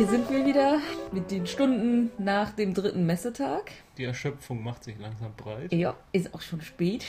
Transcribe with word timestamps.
hier 0.00 0.08
sind 0.08 0.30
wir 0.30 0.46
wieder 0.46 0.80
mit 1.12 1.30
den 1.30 1.46
Stunden 1.46 2.10
nach 2.16 2.52
dem 2.52 2.72
dritten 2.72 3.04
Messetag. 3.04 3.70
Die 3.98 4.04
Erschöpfung 4.04 4.64
macht 4.64 4.82
sich 4.82 4.98
langsam 4.98 5.34
breit. 5.36 5.74
Ja, 5.74 5.94
ist 6.12 6.32
auch 6.32 6.40
schon 6.40 6.62
spät. 6.62 7.04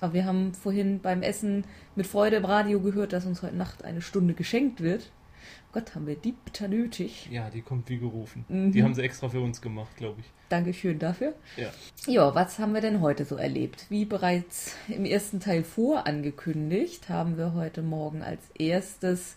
Aber 0.00 0.14
wir 0.14 0.24
haben 0.24 0.54
vorhin 0.54 1.00
beim 1.00 1.20
Essen 1.20 1.66
mit 1.96 2.06
Freude 2.06 2.36
im 2.36 2.46
Radio 2.46 2.80
gehört, 2.80 3.12
dass 3.12 3.26
uns 3.26 3.42
heute 3.42 3.56
Nacht 3.56 3.84
eine 3.84 4.00
Stunde 4.00 4.32
geschenkt 4.32 4.80
wird. 4.80 5.10
Gott, 5.74 5.94
haben 5.94 6.06
wir 6.06 6.16
die 6.16 6.32
bitter 6.32 6.66
nötig. 6.66 7.28
Ja, 7.30 7.50
die 7.50 7.60
kommt 7.60 7.90
wie 7.90 7.98
gerufen. 7.98 8.46
Mhm. 8.48 8.72
Die 8.72 8.82
haben 8.82 8.94
sie 8.94 9.02
extra 9.02 9.28
für 9.28 9.42
uns 9.42 9.60
gemacht, 9.60 9.94
glaube 9.98 10.20
ich. 10.20 10.26
Dankeschön 10.48 10.98
dafür. 10.98 11.34
Ja. 11.58 11.68
Ja, 12.06 12.34
was 12.34 12.58
haben 12.58 12.72
wir 12.72 12.80
denn 12.80 13.02
heute 13.02 13.26
so 13.26 13.36
erlebt? 13.36 13.84
Wie 13.90 14.06
bereits 14.06 14.76
im 14.88 15.04
ersten 15.04 15.40
Teil 15.40 15.62
vorangekündigt, 15.62 17.10
haben 17.10 17.36
wir 17.36 17.52
heute 17.52 17.82
Morgen 17.82 18.22
als 18.22 18.40
erstes 18.58 19.36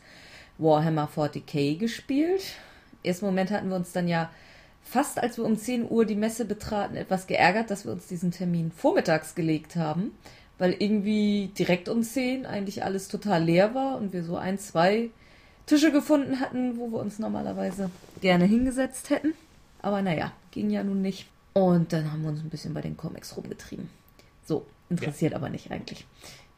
Warhammer 0.58 1.10
40k 1.14 1.78
gespielt. 1.78 2.56
Ersten 3.08 3.26
Moment 3.26 3.52
hatten 3.52 3.70
wir 3.70 3.76
uns 3.76 3.92
dann 3.92 4.08
ja 4.08 4.30
fast, 4.84 5.20
als 5.20 5.38
wir 5.38 5.46
um 5.46 5.58
10 5.58 5.90
Uhr 5.90 6.06
die 6.06 6.16
Messe 6.16 6.46
betraten, 6.46 6.96
etwas 6.96 7.28
geärgert, 7.28 7.70
dass 7.72 7.86
wir 7.86 7.92
uns 7.92 8.08
diesen 8.08 8.32
Termin 8.32 8.72
vormittags 8.72 9.36
gelegt 9.36 9.76
haben, 9.76 10.12
weil 10.58 10.76
irgendwie 10.80 11.52
direkt 11.58 11.90
um 11.90 12.04
10 12.04 12.46
eigentlich 12.46 12.84
alles 12.84 13.08
total 13.08 13.44
leer 13.44 13.76
war 13.76 13.98
und 13.98 14.14
wir 14.14 14.24
so 14.24 14.38
ein, 14.38 14.58
zwei 14.60 15.10
Tische 15.66 15.92
gefunden 15.92 16.40
hatten, 16.40 16.78
wo 16.78 16.92
wir 16.92 17.00
uns 17.00 17.20
normalerweise 17.20 17.92
gerne 18.22 18.46
hingesetzt 18.46 19.10
hätten. 19.10 19.34
Aber 19.82 20.02
naja, 20.02 20.32
ging 20.52 20.70
ja 20.70 20.84
nun 20.84 21.02
nicht. 21.02 21.28
Und 21.54 21.92
dann 21.92 22.12
haben 22.12 22.22
wir 22.22 22.30
uns 22.30 22.42
ein 22.42 22.50
bisschen 22.50 22.74
bei 22.74 22.82
den 22.82 22.98
Comics 22.98 23.36
rumgetrieben. 23.36 23.90
So, 24.46 24.66
interessiert 24.90 25.34
aber 25.34 25.50
nicht 25.50 25.72
eigentlich. 25.72 26.06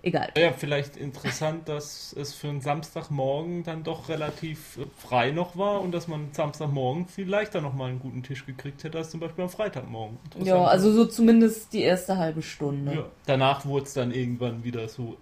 Egal. 0.02 0.31
Ja, 0.38 0.53
vielleicht 0.53 0.95
interessant, 0.95 1.67
dass 1.67 2.14
es 2.14 2.33
für 2.33 2.47
einen 2.47 2.61
Samstagmorgen 2.61 3.64
dann 3.64 3.83
doch 3.83 4.08
relativ 4.08 4.78
äh, 4.78 4.86
frei 4.97 5.31
noch 5.31 5.58
war 5.58 5.81
und 5.81 5.91
dass 5.91 6.08
man 6.08 6.30
Samstagmorgen 6.31 7.08
viel 7.08 7.28
leichter 7.28 7.59
nochmal 7.59 7.89
einen 7.89 8.00
guten 8.00 8.23
Tisch 8.23 8.45
gekriegt 8.45 8.83
hätte 8.86 8.97
als 8.97 9.09
zum 9.09 9.19
Beispiel 9.19 9.44
am 9.44 9.50
Freitagmorgen. 9.50 10.17
Ja, 10.36 10.39
Interessant. 10.39 10.67
also 10.69 10.91
so 10.94 11.06
zumindest 11.06 11.73
die 11.73 11.81
erste 11.81 12.17
halbe 12.17 12.41
Stunde. 12.41 12.94
Ja. 12.94 13.06
Danach 13.25 13.66
wurde 13.66 13.86
es 13.86 13.94
dann 13.94 14.11
irgendwann 14.11 14.64
wieder 14.64 14.88
so 14.88 15.17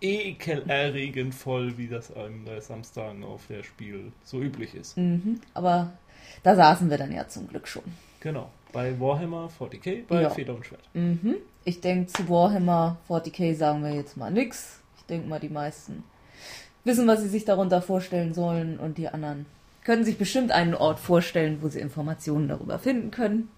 ekelerregend 0.00 1.34
voll, 1.34 1.76
wie 1.76 1.88
das 1.88 2.14
einem 2.14 2.44
bei 2.44 2.60
Samstagen 2.60 3.24
auf 3.24 3.46
der 3.48 3.64
Spiel 3.64 4.12
so 4.22 4.40
üblich 4.40 4.74
ist. 4.74 4.96
Mhm, 4.96 5.40
aber 5.54 5.92
da 6.44 6.54
saßen 6.54 6.88
wir 6.88 6.98
dann 6.98 7.12
ja 7.12 7.26
zum 7.26 7.48
Glück 7.48 7.66
schon. 7.66 7.82
Genau. 8.20 8.50
Bei 8.72 8.98
Warhammer 9.00 9.50
40k, 9.58 10.04
bei 10.06 10.22
Ja. 10.22 10.30
Feder 10.30 10.54
und 10.54 10.64
Schwert. 10.64 10.82
Mhm. 10.94 11.36
Ich 11.64 11.80
denke, 11.80 12.06
zu 12.12 12.28
Warhammer 12.28 12.98
40k 13.08 13.54
sagen 13.54 13.82
wir 13.82 13.92
jetzt 13.92 14.16
mal 14.16 14.30
nix. 14.30 14.80
Ich 14.98 15.04
denke 15.06 15.28
mal, 15.28 15.40
die 15.40 15.48
meisten 15.48 16.04
wissen, 16.84 17.06
was 17.06 17.20
sie 17.22 17.28
sich 17.28 17.44
darunter 17.44 17.82
vorstellen 17.82 18.32
sollen 18.32 18.78
und 18.78 18.96
die 18.98 19.08
anderen 19.08 19.46
können 19.84 20.04
sich 20.04 20.18
bestimmt 20.18 20.52
einen 20.52 20.74
Ort 20.74 21.00
vorstellen, 21.00 21.58
wo 21.62 21.68
sie 21.68 21.80
Informationen 21.80 22.48
darüber 22.48 22.78
finden 22.78 23.10
können. 23.10 23.48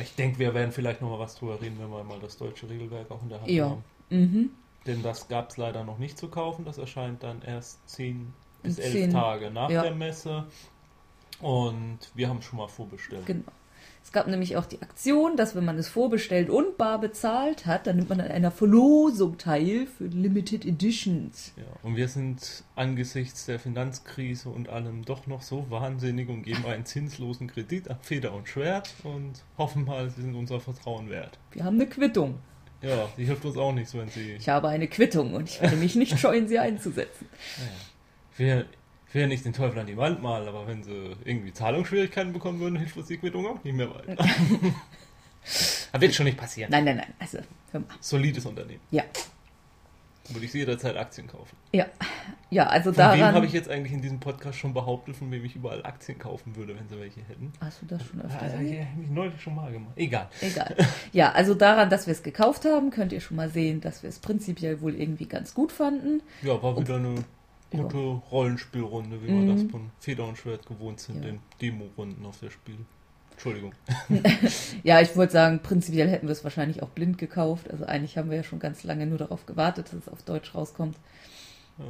Ich 0.00 0.14
denke, 0.14 0.38
wir 0.38 0.54
werden 0.54 0.70
vielleicht 0.72 1.00
noch 1.00 1.10
mal 1.10 1.18
was 1.18 1.34
drüber 1.36 1.60
reden, 1.60 1.76
wenn 1.80 1.90
wir 1.90 2.04
mal 2.04 2.18
das 2.20 2.36
deutsche 2.36 2.68
Regelwerk 2.68 3.10
auch 3.10 3.22
in 3.22 3.28
der 3.30 3.40
Hand 3.40 3.50
Ja. 3.50 3.70
haben. 3.70 3.84
Mhm. 4.10 4.50
Denn 4.86 5.02
das 5.02 5.26
gab 5.28 5.50
es 5.50 5.56
leider 5.56 5.82
noch 5.84 5.98
nicht 5.98 6.16
zu 6.18 6.28
kaufen. 6.28 6.64
Das 6.64 6.78
erscheint 6.78 7.22
dann 7.22 7.42
erst 7.42 7.86
10 7.88 8.32
bis 8.62 8.78
In 8.78 8.84
11 8.84 8.92
zehn- 8.92 9.10
Tage 9.10 9.50
nach 9.50 9.70
ja. 9.70 9.82
der 9.82 9.94
Messe. 9.94 10.44
Und 11.40 11.98
wir 12.14 12.28
haben 12.28 12.40
schon 12.42 12.58
mal 12.58 12.68
vorbestellt. 12.68 13.26
Genau. 13.26 13.42
Es 14.06 14.12
gab 14.12 14.28
nämlich 14.28 14.56
auch 14.56 14.66
die 14.66 14.80
Aktion, 14.82 15.36
dass 15.36 15.56
wenn 15.56 15.64
man 15.64 15.76
es 15.78 15.88
vorbestellt 15.88 16.48
und 16.48 16.78
bar 16.78 17.00
bezahlt 17.00 17.66
hat, 17.66 17.88
dann 17.88 17.96
nimmt 17.96 18.08
man 18.08 18.20
an 18.20 18.28
einer 18.30 18.52
Verlosung 18.52 19.36
teil 19.36 19.88
für 19.88 20.04
Limited 20.04 20.64
Editions. 20.64 21.52
Ja, 21.56 21.64
und 21.82 21.96
wir 21.96 22.06
sind 22.06 22.62
angesichts 22.76 23.46
der 23.46 23.58
Finanzkrise 23.58 24.48
und 24.48 24.68
allem 24.68 25.04
doch 25.04 25.26
noch 25.26 25.42
so 25.42 25.68
wahnsinnig 25.70 26.28
und 26.28 26.44
geben 26.44 26.64
einen 26.66 26.86
zinslosen 26.86 27.48
Kredit 27.48 27.90
an 27.90 27.98
Feder 28.00 28.32
und 28.32 28.48
Schwert 28.48 28.94
und 29.02 29.42
hoffen 29.58 29.84
mal, 29.84 30.08
sie 30.08 30.22
sind 30.22 30.36
unser 30.36 30.60
Vertrauen 30.60 31.10
wert. 31.10 31.36
Wir 31.50 31.64
haben 31.64 31.74
eine 31.74 31.88
Quittung. 31.88 32.36
Ja, 32.82 33.08
die 33.18 33.24
hilft 33.24 33.44
uns 33.44 33.56
auch 33.56 33.72
nicht, 33.72 33.88
so 33.88 33.98
wenn 33.98 34.08
sie. 34.08 34.34
Ich 34.34 34.48
habe 34.48 34.68
eine 34.68 34.86
Quittung 34.86 35.34
und 35.34 35.48
ich 35.48 35.60
werde 35.60 35.74
mich 35.74 35.96
nicht 35.96 36.16
scheuen, 36.20 36.46
sie 36.46 36.60
einzusetzen. 36.60 37.26
Ich 38.34 38.38
will, 38.38 38.66
ich 39.08 39.14
will 39.14 39.22
ja 39.22 39.28
nicht 39.28 39.44
den 39.44 39.52
Teufel 39.52 39.78
an 39.78 39.86
die 39.86 39.96
Wand 39.96 40.22
malen, 40.22 40.48
aber 40.48 40.66
wenn 40.66 40.82
sie 40.82 41.16
irgendwie 41.24 41.52
Zahlungsschwierigkeiten 41.52 42.32
bekommen 42.32 42.60
würden, 42.60 42.76
hilft 42.76 42.96
uns 42.96 43.06
die 43.08 43.16
Quittung 43.18 43.46
auch 43.46 43.62
nicht 43.64 43.74
mehr 43.74 43.88
weiter. 43.94 44.16
das 45.44 46.00
wird 46.00 46.14
schon 46.14 46.24
nicht 46.26 46.36
passieren. 46.38 46.70
Nein, 46.70 46.84
nein, 46.84 46.96
nein. 46.96 47.14
Also, 47.18 47.38
hör 47.72 47.80
mal. 47.80 47.86
Solides 48.00 48.44
Unternehmen. 48.46 48.80
Ja. 48.90 49.04
Würde 50.28 50.44
ich 50.44 50.52
jederzeit 50.52 50.96
Aktien 50.96 51.28
kaufen. 51.28 51.56
Ja. 51.72 51.86
Ja, 52.50 52.66
also 52.66 52.92
Von 52.92 53.04
wem 53.04 53.20
daran. 53.20 53.34
habe 53.36 53.46
ich 53.46 53.52
jetzt 53.52 53.68
eigentlich 53.68 53.92
in 53.92 54.02
diesem 54.02 54.18
Podcast 54.18 54.58
schon 54.58 54.74
behauptet, 54.74 55.14
von 55.16 55.30
wem 55.30 55.44
ich 55.44 55.54
überall 55.54 55.84
Aktien 55.86 56.18
kaufen 56.18 56.56
würde, 56.56 56.76
wenn 56.76 56.88
sie 56.88 56.98
welche 56.98 57.20
hätten? 57.22 57.52
Hast 57.60 57.82
du 57.82 57.86
das 57.86 58.04
schon 58.04 58.20
öfter 58.22 58.42
Also, 58.42 58.56
erwähnt? 58.56 58.74
ja, 58.74 58.84
habe 58.86 59.02
ich 59.04 59.08
neulich 59.10 59.40
schon 59.40 59.54
mal 59.54 59.70
gemacht. 59.70 59.92
Egal. 59.94 60.28
Egal. 60.40 60.74
Ja, 61.12 61.30
also 61.30 61.54
daran, 61.54 61.90
dass 61.90 62.06
wir 62.08 62.12
es 62.12 62.24
gekauft 62.24 62.64
haben, 62.64 62.90
könnt 62.90 63.12
ihr 63.12 63.20
schon 63.20 63.36
mal 63.36 63.50
sehen, 63.50 63.80
dass 63.80 64.02
wir 64.02 64.10
es 64.10 64.18
prinzipiell 64.18 64.80
wohl 64.80 64.96
irgendwie 64.96 65.26
ganz 65.26 65.54
gut 65.54 65.70
fanden. 65.70 66.22
Ja, 66.42 66.60
war 66.60 66.76
wieder 66.76 66.96
eine 66.96 67.14
Ja. 67.76 67.82
gute 67.82 67.98
Rollenspielrunde, 68.30 69.22
wie 69.22 69.30
Mhm. 69.30 69.46
wir 69.46 69.54
das 69.54 69.70
von 69.70 69.90
Feder 70.00 70.26
und 70.26 70.36
Schwert 70.38 70.66
gewohnt 70.66 71.00
sind, 71.00 71.16
Ja. 71.16 71.30
den 71.30 71.40
Demo-Runden 71.60 72.24
auf 72.26 72.38
der 72.40 72.50
Spiel. 72.50 72.78
Entschuldigung. 73.32 73.72
Ja, 74.82 75.00
ich 75.00 75.14
wollte 75.16 75.32
sagen, 75.34 75.60
prinzipiell 75.62 76.08
hätten 76.08 76.26
wir 76.26 76.32
es 76.32 76.42
wahrscheinlich 76.44 76.82
auch 76.82 76.88
blind 76.90 77.18
gekauft. 77.18 77.70
Also 77.70 77.84
eigentlich 77.84 78.16
haben 78.16 78.30
wir 78.30 78.36
ja 78.38 78.42
schon 78.42 78.58
ganz 78.60 78.82
lange 78.84 79.06
nur 79.06 79.18
darauf 79.18 79.44
gewartet, 79.46 79.88
dass 79.88 79.94
es 80.00 80.08
auf 80.08 80.22
Deutsch 80.22 80.54
rauskommt. 80.54 80.96
Ja. 81.78 81.84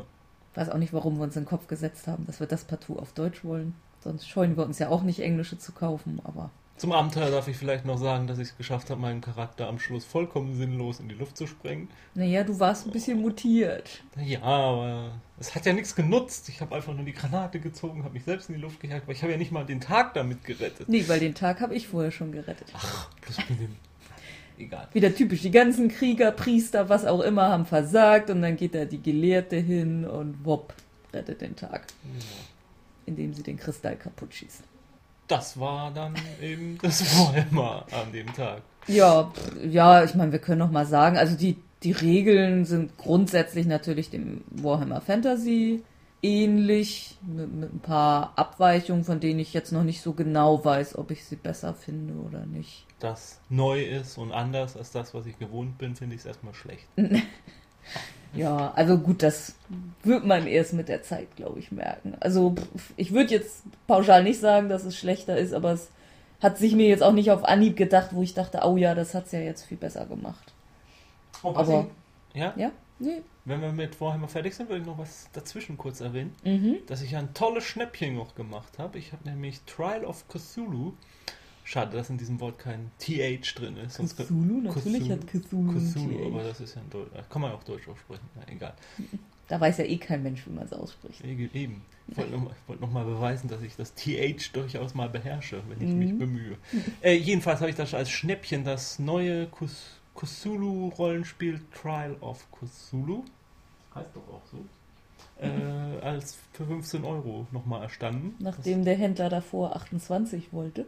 Weiß 0.54 0.70
auch 0.70 0.78
nicht, 0.78 0.92
warum 0.92 1.16
wir 1.18 1.22
uns 1.24 1.36
in 1.36 1.42
den 1.42 1.48
Kopf 1.48 1.66
gesetzt 1.68 2.06
haben, 2.08 2.26
dass 2.26 2.40
wir 2.40 2.46
das 2.46 2.64
partout 2.64 2.98
auf 2.98 3.12
Deutsch 3.12 3.44
wollen. 3.44 3.74
Sonst 4.00 4.28
scheuen 4.28 4.56
wir 4.56 4.64
uns 4.64 4.78
ja 4.78 4.88
auch 4.88 5.02
nicht, 5.02 5.20
Englische 5.20 5.58
zu 5.58 5.72
kaufen, 5.72 6.20
aber 6.24 6.50
Zum 6.76 6.92
Abenteuer 6.92 7.30
darf 7.30 7.48
ich 7.48 7.56
vielleicht 7.56 7.86
noch 7.86 7.96
sagen, 7.96 8.26
dass 8.26 8.38
ich 8.38 8.48
es 8.48 8.56
geschafft 8.58 8.90
habe, 8.90 9.00
meinen 9.00 9.22
Charakter 9.22 9.66
am 9.66 9.78
Schluss 9.78 10.04
vollkommen 10.04 10.54
sinnlos 10.54 11.00
in 11.00 11.08
die 11.08 11.14
Luft 11.14 11.36
zu 11.36 11.46
sprengen. 11.46 11.88
naja, 12.14 12.44
du 12.44 12.60
warst 12.60 12.86
ein 12.86 12.92
bisschen 12.92 13.22
mutiert. 13.22 14.02
Ja, 14.22 14.42
aber 14.42 15.12
es 15.40 15.54
hat 15.54 15.64
ja 15.64 15.72
nichts 15.72 15.96
genutzt. 15.96 16.50
Ich 16.50 16.60
habe 16.60 16.74
einfach 16.74 16.92
nur 16.92 17.04
die 17.04 17.14
Granate 17.14 17.60
gezogen, 17.60 18.04
habe 18.04 18.12
mich 18.12 18.24
selbst 18.24 18.50
in 18.50 18.56
die 18.56 18.60
Luft 18.60 18.80
gejagt, 18.80 19.04
aber 19.04 19.12
ich 19.12 19.22
habe 19.22 19.32
ja 19.32 19.38
nicht 19.38 19.52
mal 19.52 19.64
den 19.64 19.80
Tag 19.80 20.12
damit 20.12 20.44
gerettet. 20.44 20.86
Nee, 20.88 21.08
weil 21.08 21.18
den 21.18 21.34
Tag 21.34 21.60
habe 21.60 21.74
ich 21.74 21.88
vorher 21.88 22.10
schon 22.10 22.30
gerettet. 22.30 22.68
Ach, 22.74 23.08
bloß 23.22 23.38
mit 23.48 23.60
dem. 23.60 23.76
Egal. 24.58 24.88
Wieder 24.92 25.14
typisch, 25.14 25.42
die 25.42 25.50
ganzen 25.50 25.88
Krieger, 25.88 26.30
Priester, 26.30 26.88
was 26.88 27.04
auch 27.04 27.20
immer, 27.20 27.48
haben 27.48 27.66
versagt 27.66 28.30
und 28.30 28.42
dann 28.42 28.56
geht 28.56 28.74
da 28.74 28.84
die 28.84 29.02
Gelehrte 29.02 29.56
hin 29.56 30.06
und 30.06 30.44
wupp, 30.44 30.74
rettet 31.12 31.42
den 31.42 31.56
Tag, 31.56 31.86
indem 33.04 33.34
sie 33.34 33.42
den 33.42 33.58
Kristall 33.58 33.96
kaputt 33.96 34.32
schießen. 34.34 34.75
Das 35.28 35.58
war 35.58 35.90
dann 35.90 36.14
eben 36.40 36.78
das 36.80 37.18
Warhammer 37.18 37.86
an 37.90 38.12
dem 38.12 38.32
Tag. 38.34 38.62
Ja, 38.86 39.32
ja, 39.68 40.04
ich 40.04 40.14
meine, 40.14 40.32
wir 40.32 40.38
können 40.38 40.60
noch 40.60 40.70
mal 40.70 40.86
sagen, 40.86 41.16
also 41.16 41.36
die, 41.36 41.56
die 41.82 41.92
Regeln 41.92 42.64
sind 42.64 42.96
grundsätzlich 42.96 43.66
natürlich 43.66 44.10
dem 44.10 44.44
Warhammer 44.50 45.00
Fantasy 45.00 45.82
ähnlich, 46.22 47.16
mit, 47.22 47.52
mit 47.52 47.74
ein 47.74 47.80
paar 47.80 48.32
Abweichungen, 48.36 49.04
von 49.04 49.20
denen 49.20 49.38
ich 49.38 49.52
jetzt 49.52 49.72
noch 49.72 49.82
nicht 49.84 50.00
so 50.00 50.12
genau 50.12 50.64
weiß, 50.64 50.96
ob 50.96 51.10
ich 51.10 51.24
sie 51.24 51.36
besser 51.36 51.74
finde 51.74 52.14
oder 52.14 52.46
nicht. 52.46 52.86
Das 53.00 53.40
neu 53.48 53.82
ist 53.82 54.18
und 54.18 54.32
anders 54.32 54.76
als 54.76 54.92
das, 54.92 55.14
was 55.14 55.26
ich 55.26 55.38
gewohnt 55.38 55.78
bin, 55.78 55.94
finde 55.94 56.14
ich 56.14 56.22
es 56.22 56.26
erstmal 56.26 56.54
schlecht. 56.54 56.86
Ja, 58.34 58.72
also 58.74 58.98
gut, 58.98 59.22
das 59.22 59.54
wird 60.06 60.24
man 60.24 60.46
erst 60.46 60.72
mit 60.72 60.88
der 60.88 61.02
Zeit, 61.02 61.34
glaube 61.36 61.58
ich, 61.58 61.70
merken. 61.72 62.14
Also 62.20 62.54
ich 62.96 63.12
würde 63.12 63.34
jetzt 63.34 63.62
pauschal 63.86 64.22
nicht 64.22 64.40
sagen, 64.40 64.68
dass 64.68 64.84
es 64.84 64.96
schlechter 64.96 65.36
ist, 65.36 65.52
aber 65.52 65.72
es 65.72 65.88
hat 66.40 66.58
sich 66.58 66.74
mir 66.74 66.86
jetzt 66.88 67.02
auch 67.02 67.12
nicht 67.12 67.30
auf 67.30 67.44
Anhieb 67.44 67.76
gedacht, 67.76 68.10
wo 68.12 68.22
ich 68.22 68.34
dachte, 68.34 68.60
oh 68.64 68.76
ja, 68.76 68.94
das 68.94 69.14
hat's 69.14 69.32
ja 69.32 69.40
jetzt 69.40 69.64
viel 69.64 69.76
besser 69.78 70.06
gemacht. 70.06 70.52
Oh, 71.42 71.52
Aber- 71.54 71.86
ja, 72.34 72.52
Ja? 72.56 72.72
Nee. 72.98 73.20
wenn 73.44 73.60
wir 73.60 73.72
mit 73.72 74.00
Warhammer 74.00 74.26
fertig 74.28 74.54
sind, 74.54 74.70
will 74.70 74.80
ich 74.80 74.86
noch 74.86 74.96
was 74.98 75.28
dazwischen 75.34 75.76
kurz 75.76 76.00
erwähnen, 76.00 76.34
Mhm. 76.44 76.76
dass 76.86 77.02
ich 77.02 77.14
ein 77.16 77.34
tolles 77.34 77.64
Schnäppchen 77.64 78.14
noch 78.16 78.34
gemacht 78.34 78.78
habe. 78.78 78.98
Ich 78.98 79.12
habe 79.12 79.28
nämlich 79.28 79.60
Trial 79.66 80.04
of 80.04 80.26
Cthulhu. 80.28 80.92
Schade, 81.64 81.96
dass 81.96 82.10
in 82.10 82.16
diesem 82.16 82.38
Wort 82.40 82.58
kein 82.58 82.90
TH 82.98 83.54
drin 83.56 83.76
ist. 83.78 83.96
sonst 83.96 84.16
Cthulhu, 84.16 84.60
natürlich 84.62 85.02
Cthulhu- 85.02 85.10
hat 85.12 85.26
Cthulhu, 85.26 85.72
Cthulhu, 85.72 86.08
TH. 86.18 86.26
aber 86.26 86.42
das 86.44 86.60
ist 86.60 86.74
ja 86.76 86.80
ein 86.80 86.88
Deutsch. 86.90 87.10
Kann 87.28 87.42
man 87.42 87.50
ja 87.50 87.56
auch 87.56 87.64
Deutsch 87.64 87.88
aussprechen. 87.88 88.24
Ja, 88.36 88.52
egal. 88.54 88.74
Da 89.48 89.60
weiß 89.60 89.78
ja 89.78 89.84
eh 89.84 89.96
kein 89.98 90.22
Mensch, 90.22 90.44
wie 90.46 90.50
man 90.50 90.64
es 90.64 90.72
ausspricht. 90.72 91.24
Eben. 91.24 91.82
Ich 92.08 92.16
wollte 92.16 92.32
nochmal 92.32 92.54
noch 92.80 92.90
mal 92.92 93.04
beweisen, 93.04 93.48
dass 93.48 93.62
ich 93.62 93.76
das 93.76 93.94
TH 93.94 94.52
durchaus 94.52 94.94
mal 94.94 95.08
beherrsche, 95.08 95.60
wenn 95.68 95.86
ich 95.88 95.94
mich 95.94 96.12
Mhm. 96.12 96.18
bemühe. 96.18 96.56
Äh, 97.02 97.14
jedenfalls 97.14 97.60
habe 97.60 97.70
ich 97.70 97.76
das 97.76 97.94
als 97.94 98.10
Schnäppchen 98.10 98.64
das 98.64 98.98
neue 98.98 99.46
Cus- 99.46 99.98
Cthulhu-Rollenspiel 100.14 101.60
Trial 101.80 102.16
of 102.20 102.46
Cthulhu. 102.52 103.24
Heißt 103.94 104.08
doch 104.14 104.22
auch 104.34 104.42
so. 104.50 104.64
Äh, 105.38 106.00
als 106.04 106.38
für 106.52 106.64
15 106.64 107.04
Euro 107.04 107.46
nochmal 107.52 107.82
erstanden. 107.82 108.34
Nachdem 108.38 108.84
der 108.84 108.96
Händler 108.96 109.28
davor 109.28 109.76
28 109.76 110.52
wollte. 110.52 110.86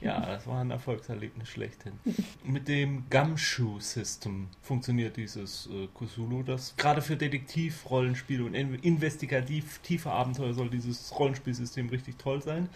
Ja, 0.00 0.20
das 0.20 0.46
war 0.46 0.60
ein 0.60 0.70
Erfolgserlebnis 0.70 1.48
schlechthin. 1.48 1.92
Mit 2.44 2.68
dem 2.68 3.04
Gumshoe-System 3.10 4.48
funktioniert 4.62 5.16
dieses 5.16 5.68
äh, 5.72 5.88
Cthulhu, 5.94 6.42
das 6.42 6.76
gerade 6.76 7.02
für 7.02 7.16
Detektiv-Rollenspiele 7.16 8.44
und 8.44 8.54
in 8.54 8.74
investigativ 8.74 9.78
tiefe 9.80 10.10
Abenteuer 10.10 10.54
soll 10.54 10.70
dieses 10.70 11.18
Rollenspielsystem 11.18 11.88
richtig 11.88 12.18
toll 12.18 12.42
sein. 12.42 12.68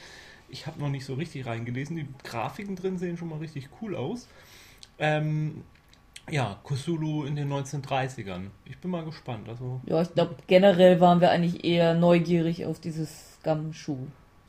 Ich 0.49 0.67
habe 0.67 0.81
noch 0.81 0.91
nicht 0.91 1.05
so 1.05 1.15
richtig 1.15 1.47
reingelesen. 1.47 1.97
Die 1.97 2.07
Grafiken 2.25 2.77
drin 2.77 2.99
sehen 2.99 3.17
schon 3.17 3.29
mal 3.29 3.39
richtig 3.39 3.69
cool 3.81 3.97
aus. 3.97 4.29
Ähm, 4.99 5.63
ja, 6.31 6.59
Cthulhu 6.65 7.25
in 7.25 7.37
den 7.37 7.53
1930ern. 7.53 8.49
Ich 8.65 8.79
bin 8.79 8.91
mal 8.91 9.05
gespannt. 9.05 9.49
Also, 9.49 9.81
Ja, 9.87 10.03
ich 10.03 10.13
glaube, 10.13 10.37
generell 10.47 11.01
waren 11.01 11.21
wir 11.21 11.31
eigentlich 11.31 11.65
eher 11.65 11.95
neugierig 11.95 12.67
auf 12.67 12.81
dieses 12.81 13.39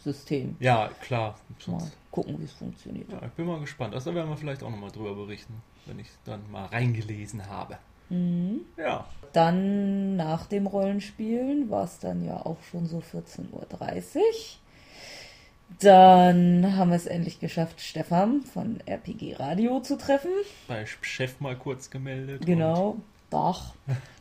Gumshoe-System. 0.04 0.56
ja, 0.60 0.90
klar. 1.02 1.36
Mal 1.68 1.92
gucken, 2.12 2.40
wie 2.40 2.46
es 2.46 2.54
funktioniert. 2.54 3.12
ja, 3.12 3.22
ich 3.26 3.32
bin 3.32 3.46
mal 3.46 3.60
gespannt. 3.60 3.94
Also 3.94 4.12
da 4.12 4.16
werden 4.18 4.30
wir 4.30 4.38
vielleicht 4.38 4.64
auch 4.64 4.70
nochmal 4.70 4.92
drüber 4.92 5.16
berichten, 5.16 5.62
wenn 5.86 6.00
ich 6.00 6.08
dann 6.26 6.42
mal 6.52 6.66
reingelesen 6.66 7.48
habe. 7.50 7.78
Mhm. 8.10 8.62
Ja, 8.78 9.08
Dann 9.32 10.16
nach 10.16 10.46
dem 10.46 10.68
Rollenspielen 10.68 11.70
war 11.70 11.86
es 11.86 12.00
dann 12.00 12.24
ja 12.24 12.38
auch 12.46 12.62
schon 12.70 12.86
so 12.86 13.00
14.30 13.00 13.52
Uhr. 13.52 14.24
Dann 15.80 16.76
haben 16.76 16.92
wir 16.92 16.98
es 16.98 17.08
endlich 17.08 17.40
geschafft, 17.40 17.82
Stefan 17.82 18.42
von 18.42 18.80
RPG 18.86 19.36
Radio 19.40 19.80
zu 19.80 19.98
treffen. 19.98 20.30
bei 20.68 20.86
Chef 20.86 21.40
mal 21.40 21.56
kurz 21.56 21.90
gemeldet. 21.90 22.46
Genau, 22.46 22.98
Dach. 23.32 23.74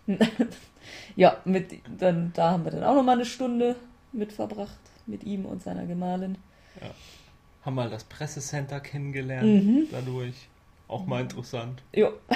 ja, 1.17 1.37
mit, 1.45 1.75
dann, 1.99 2.33
da 2.35 2.53
haben 2.53 2.65
wir 2.65 2.71
dann 2.71 2.85
auch 2.85 2.95
nochmal 2.95 3.17
eine 3.17 3.27
Stunde 3.27 3.77
mit 4.13 4.33
verbracht, 4.33 4.79
mit 5.07 5.25
ihm 5.25 5.45
und 5.47 5.63
seiner 5.63 5.87
Gemahlin. 5.87 6.37
Und 6.81 6.91
haben 7.65 7.75
mal 7.77 7.91
das 7.91 8.05
Pressecenter 8.05 8.81
kennengelernt 8.81 9.65
Mhm. 9.65 9.87
dadurch. 9.91 10.49
Auch 10.89 11.07
mal 11.07 11.23
interessant. 11.23 11.83
Jo, 11.95 12.13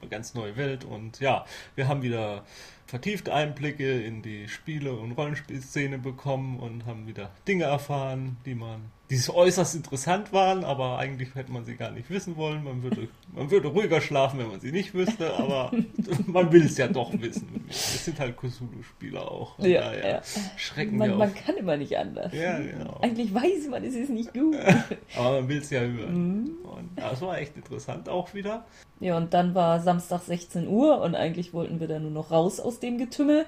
Eine 0.00 0.10
ganz 0.10 0.34
neue 0.34 0.56
Welt. 0.56 0.84
Und 0.84 1.18
ja, 1.20 1.44
wir 1.74 1.88
haben 1.88 2.02
wieder 2.02 2.44
vertiefte 2.86 3.32
Einblicke 3.34 4.02
in 4.02 4.22
die 4.22 4.48
Spiele- 4.48 4.92
und 4.94 5.12
Rollenspielszene 5.12 5.98
bekommen 5.98 6.60
und 6.60 6.86
haben 6.86 7.06
wieder 7.08 7.30
Dinge 7.48 7.64
erfahren, 7.64 8.36
die 8.44 8.54
man, 8.54 8.82
die 9.10 9.20
äußerst 9.28 9.74
interessant 9.74 10.32
waren, 10.32 10.64
aber 10.64 10.98
eigentlich 10.98 11.34
hätte 11.34 11.52
man 11.52 11.64
sie 11.64 11.76
gar 11.76 11.90
nicht 11.90 12.08
wissen 12.08 12.36
wollen. 12.36 12.64
Man 12.64 12.82
würde, 12.82 13.08
man 13.34 13.50
würde 13.50 13.68
ruhiger 13.68 14.00
schlafen, 14.00 14.38
wenn 14.38 14.48
man 14.48 14.60
sie 14.60 14.72
nicht 14.72 14.94
wüsste, 14.94 15.34
aber 15.34 15.72
man 16.26 16.50
will 16.50 16.64
es 16.64 16.78
ja 16.78 16.88
doch 16.88 17.12
wissen. 17.20 17.64
Wir 17.66 17.74
sind 17.74 18.18
halt 18.18 18.36
Cthulhu-Spieler 18.36 19.30
auch. 19.30 19.58
Ja, 19.58 19.82
daher 19.82 20.08
ja. 20.08 20.22
schrecken 20.56 20.96
man, 20.96 21.18
man 21.18 21.34
kann 21.34 21.56
immer 21.56 21.76
nicht 21.76 21.96
anders. 21.98 22.32
Ja, 22.32 22.58
genau. 22.58 22.98
Eigentlich 23.02 23.34
weiß 23.34 23.68
man, 23.68 23.84
es 23.84 23.94
ist 23.94 24.10
nicht 24.10 24.32
gut. 24.32 24.56
Aber 25.16 25.40
man 25.40 25.48
will 25.48 25.58
es 25.58 25.70
ja 25.70 25.80
hören. 25.80 26.14
Mhm. 26.14 26.50
Und 26.64 26.90
ja, 26.98 27.10
das 27.10 27.20
war 27.20 27.38
echt 27.38 27.56
interessant 27.56 28.08
auch 28.08 28.32
wieder. 28.32 28.64
Ja, 29.00 29.16
und 29.16 29.34
dann 29.34 29.54
war 29.54 29.80
Samstag 29.80 30.22
16 30.22 30.68
Uhr 30.68 31.00
und 31.00 31.14
eigentlich 31.14 31.52
wollten 31.52 31.80
wir 31.80 31.88
dann 31.88 32.02
nur 32.02 32.10
noch 32.12 32.30
raus 32.30 32.60
aus 32.60 32.78
dem 32.78 32.96
Getümmel. 32.96 33.44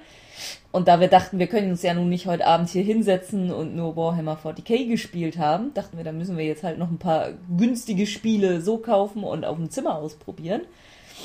Und 0.71 0.87
da 0.87 0.99
wir 0.99 1.07
dachten, 1.07 1.39
wir 1.39 1.47
können 1.47 1.71
uns 1.71 1.81
ja 1.81 1.93
nun 1.93 2.09
nicht 2.09 2.27
heute 2.27 2.45
Abend 2.45 2.69
hier 2.69 2.83
hinsetzen 2.83 3.51
und 3.51 3.75
nur 3.75 3.95
Warhammer 3.95 4.37
40k 4.43 4.87
gespielt 4.87 5.37
haben, 5.37 5.73
dachten 5.73 5.97
wir, 5.97 6.03
dann 6.03 6.17
müssen 6.17 6.37
wir 6.37 6.45
jetzt 6.45 6.63
halt 6.63 6.77
noch 6.77 6.91
ein 6.91 6.99
paar 6.99 7.29
günstige 7.57 8.05
Spiele 8.05 8.61
so 8.61 8.77
kaufen 8.77 9.23
und 9.23 9.45
auf 9.45 9.57
dem 9.57 9.69
Zimmer 9.69 9.95
ausprobieren. 9.95 10.61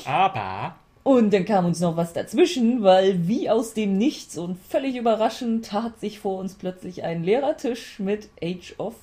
Aber 0.05 0.75
Und 1.03 1.33
dann 1.33 1.43
kam 1.43 1.65
uns 1.65 1.81
noch 1.81 1.97
was 1.97 2.13
dazwischen, 2.13 2.81
weil 2.81 3.27
wie 3.27 3.49
aus 3.49 3.73
dem 3.73 3.97
Nichts 3.97 4.37
und 4.37 4.57
völlig 4.57 4.95
überraschend 4.95 5.65
tat 5.65 5.99
sich 5.99 6.19
vor 6.19 6.39
uns 6.39 6.55
plötzlich 6.55 7.03
ein 7.03 7.23
Lehrertisch 7.23 7.99
mit 7.99 8.29
Age 8.41 8.75
of 8.77 8.95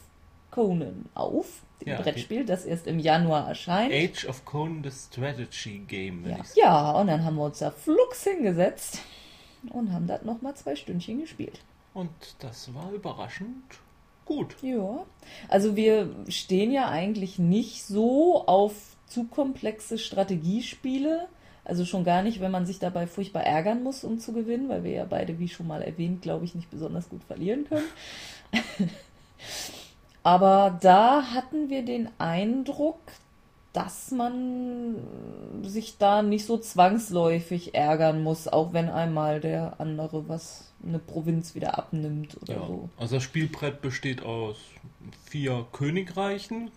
Conan 0.51 1.07
auf, 1.15 1.63
dem 1.81 1.89
Ja, 1.89 2.01
Brettspiel, 2.03 2.45
das 2.45 2.65
erst 2.65 2.87
im 2.87 2.99
Januar 2.99 3.49
erscheint. 3.49 3.93
Age 3.93 4.27
of 4.27 4.45
Conan, 4.45 4.83
the 4.85 4.91
Strategy 4.91 5.79
Game, 5.87 6.27
Ja. 6.29 6.39
ja, 6.55 6.91
und 6.93 7.07
dann 7.07 7.25
haben 7.25 7.37
wir 7.37 7.45
uns 7.45 7.59
da 7.59 7.71
flugs 7.71 8.25
hingesetzt 8.25 9.01
und 9.71 9.93
haben 9.93 10.07
das 10.07 10.23
nochmal 10.23 10.55
zwei 10.55 10.77
Stündchen 10.77 11.21
gespielt. 11.21 11.61
Und 11.95 12.11
das 12.39 12.73
war 12.75 12.93
überraschend 12.93 13.65
gut. 14.25 14.57
Ja, 14.63 15.05
also 15.49 15.75
wir 15.77 16.09
stehen 16.29 16.71
ja 16.73 16.89
eigentlich 16.89 17.39
nicht 17.39 17.85
so 17.85 18.47
auf 18.47 18.75
zu 19.07 19.25
komplexe 19.25 19.99
Strategiespiele. 19.99 21.27
Also 21.65 21.85
schon 21.85 22.05
gar 22.05 22.23
nicht, 22.23 22.41
wenn 22.41 22.51
man 22.51 22.65
sich 22.65 22.79
dabei 22.79 23.07
furchtbar 23.07 23.43
ärgern 23.43 23.83
muss, 23.83 24.03
um 24.05 24.19
zu 24.19 24.33
gewinnen, 24.33 24.69
weil 24.69 24.83
wir 24.85 24.93
ja 24.93 25.05
beide, 25.05 25.39
wie 25.39 25.49
schon 25.49 25.67
mal 25.67 25.83
erwähnt, 25.83 26.23
glaube 26.23 26.45
ich, 26.45 26.55
nicht 26.55 26.71
besonders 26.71 27.09
gut 27.09 27.23
verlieren 27.25 27.65
können. 27.69 27.85
Aber 30.23 30.79
da 30.83 31.23
hatten 31.35 31.71
wir 31.71 31.85
den 31.85 32.09
Eindruck, 32.19 32.99
dass 33.73 34.11
man 34.11 34.97
sich 35.63 35.97
da 35.99 36.23
nicht 36.23 36.45
so 36.45 36.59
zwangsläufig 36.59 37.75
ärgern 37.75 38.23
muss, 38.23 38.49
auch 38.49 38.73
wenn 38.73 38.89
einmal 38.89 39.41
der 39.41 39.81
andere 39.81 40.29
was, 40.29 40.73
eine 40.85 40.99
Provinz 40.99 41.55
wieder 41.55 41.79
abnimmt 41.79 42.37
oder 42.43 42.55
Ja. 42.55 42.67
so. 42.67 42.89
Also 42.97 43.17
das 43.17 43.23
Spielbrett 43.23 43.81
besteht 43.81 44.23
aus 44.23 44.57
vier 45.25 45.67
Königreichen. 45.73 46.71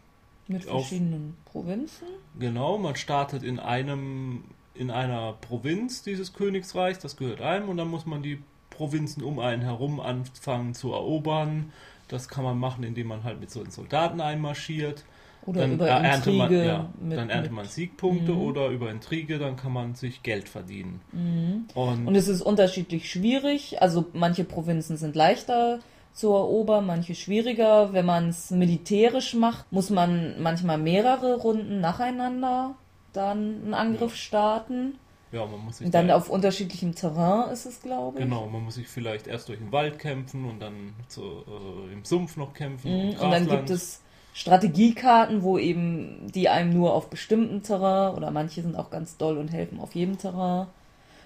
Mit 0.47 0.67
Auf- 0.67 0.87
verschiedenen 0.87 1.37
Provinzen. 1.45 2.07
Genau, 2.37 2.77
man 2.77 2.95
startet 2.95 3.43
in 3.43 3.59
einem 3.59 4.43
in 4.75 4.89
einer 4.89 5.33
Provinz 5.33 6.01
dieses 6.01 6.33
Königsreichs, 6.33 6.97
das 6.99 7.15
gehört 7.15 7.41
einem, 7.41 7.69
und 7.69 7.77
dann 7.77 7.87
muss 7.89 8.07
man 8.07 8.23
die 8.23 8.41
Provinzen 8.71 9.21
um 9.23 9.37
einen 9.37 9.61
herum 9.61 9.99
anfangen 9.99 10.73
zu 10.73 10.91
erobern. 10.93 11.71
Das 12.13 12.27
kann 12.27 12.43
man 12.43 12.59
machen, 12.59 12.83
indem 12.83 13.07
man 13.07 13.23
halt 13.23 13.39
mit 13.39 13.49
so 13.49 13.63
Soldaten 13.67 14.21
einmarschiert. 14.21 15.03
Oder 15.45 15.61
dann 15.61 15.73
über 15.73 15.87
erntet 15.89 16.33
man, 16.35 16.51
Intrige. 16.51 16.65
ja, 16.65 16.89
mit, 17.01 17.17
dann 17.17 17.29
erntet 17.29 17.51
man 17.51 17.65
Siegpunkte 17.65 18.31
Mhm. 18.31 18.41
oder 18.41 18.67
über 18.69 18.89
Intrige, 18.91 19.39
dann 19.39 19.57
kann 19.57 19.73
man 19.73 19.95
sich 19.95 20.23
Geld 20.23 20.47
verdienen. 20.47 21.01
Mhm. 21.11 21.65
Und, 21.73 22.07
Und 22.07 22.15
es 22.15 22.27
ist 22.29 22.41
unterschiedlich 22.41 23.09
schwierig. 23.11 23.81
Also 23.81 24.05
manche 24.13 24.43
Provinzen 24.45 24.95
sind 24.95 25.15
leichter 25.15 25.79
zu 26.13 26.29
erobern, 26.29 26.85
manche 26.85 27.15
schwieriger. 27.15 27.91
Wenn 27.91 28.05
man 28.05 28.29
es 28.29 28.51
militärisch 28.51 29.33
macht, 29.33 29.69
muss 29.71 29.89
man 29.89 30.41
manchmal 30.41 30.77
mehrere 30.77 31.35
Runden 31.37 31.81
nacheinander 31.81 32.75
dann 33.11 33.63
einen 33.63 33.73
Angriff 33.73 34.15
starten. 34.15 34.95
Ja, 35.33 35.45
man 35.45 35.59
muss 35.65 35.77
sich 35.79 35.85
Und 35.87 35.93
dann 35.93 36.07
da- 36.07 36.15
auf 36.15 36.29
unterschiedlichem 36.29 36.95
Terrain 36.95 37.51
ist 37.51 37.65
es, 37.65 37.81
glaube 37.81 38.19
ich. 38.19 38.23
Genau, 38.23 38.47
man 38.47 38.63
muss 38.63 38.75
sich 38.75 38.87
vielleicht 38.87 39.27
erst 39.27 39.49
durch 39.49 39.59
den 39.59 39.71
Wald 39.73 39.99
kämpfen 39.99 40.45
und 40.45 40.59
dann 40.61 40.93
so, 41.09 41.43
äh, 41.89 41.93
im 41.93 42.05
Sumpf 42.05 42.37
noch 42.37 42.53
kämpfen. 42.53 42.91
Mhm. 43.09 43.09
Und 43.19 43.31
dann 43.31 43.47
gibt 43.47 43.69
es 43.69 43.99
Strategiekarten, 44.33 45.41
wo 45.43 45.57
eben 45.57 46.31
die 46.33 46.49
einem 46.49 46.71
nur 46.73 46.93
auf 46.93 47.09
bestimmten 47.09 47.63
Terrain 47.63 48.15
oder 48.15 48.29
manche 48.31 48.61
sind 48.61 48.75
auch 48.75 48.89
ganz 48.89 49.17
doll 49.17 49.37
und 49.37 49.49
helfen 49.49 49.79
auf 49.79 49.95
jedem 49.95 50.17
Terrain. 50.17 50.67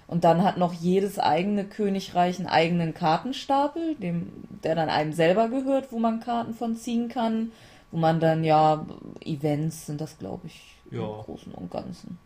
Und 0.08 0.24
dann 0.24 0.42
hat 0.44 0.58
noch 0.58 0.72
jedes 0.74 1.20
eigene 1.20 1.66
Königreich 1.66 2.38
einen 2.40 2.48
eigenen 2.48 2.94
Kartenstapel, 2.94 3.96
dem, 3.96 4.32
der 4.64 4.76
dann 4.76 4.88
einem 4.90 5.12
selber 5.12 5.50
gehört, 5.50 5.92
wo 5.92 6.00
man 6.00 6.22
Karten 6.22 6.54
von 6.54 6.78
ziehen 6.78 7.10
kann. 7.10 7.52
Wo 7.92 7.98
man 7.98 8.20
dann 8.20 8.44
ja, 8.44 8.86
Events 9.24 9.86
sind 9.88 10.00
das, 10.02 10.18
glaube 10.20 10.48
ich, 10.48 10.62
Ja. 10.92 11.00
im 11.02 11.24
Großen 11.24 11.52
und 11.54 11.72
Ganzen. 11.72 12.18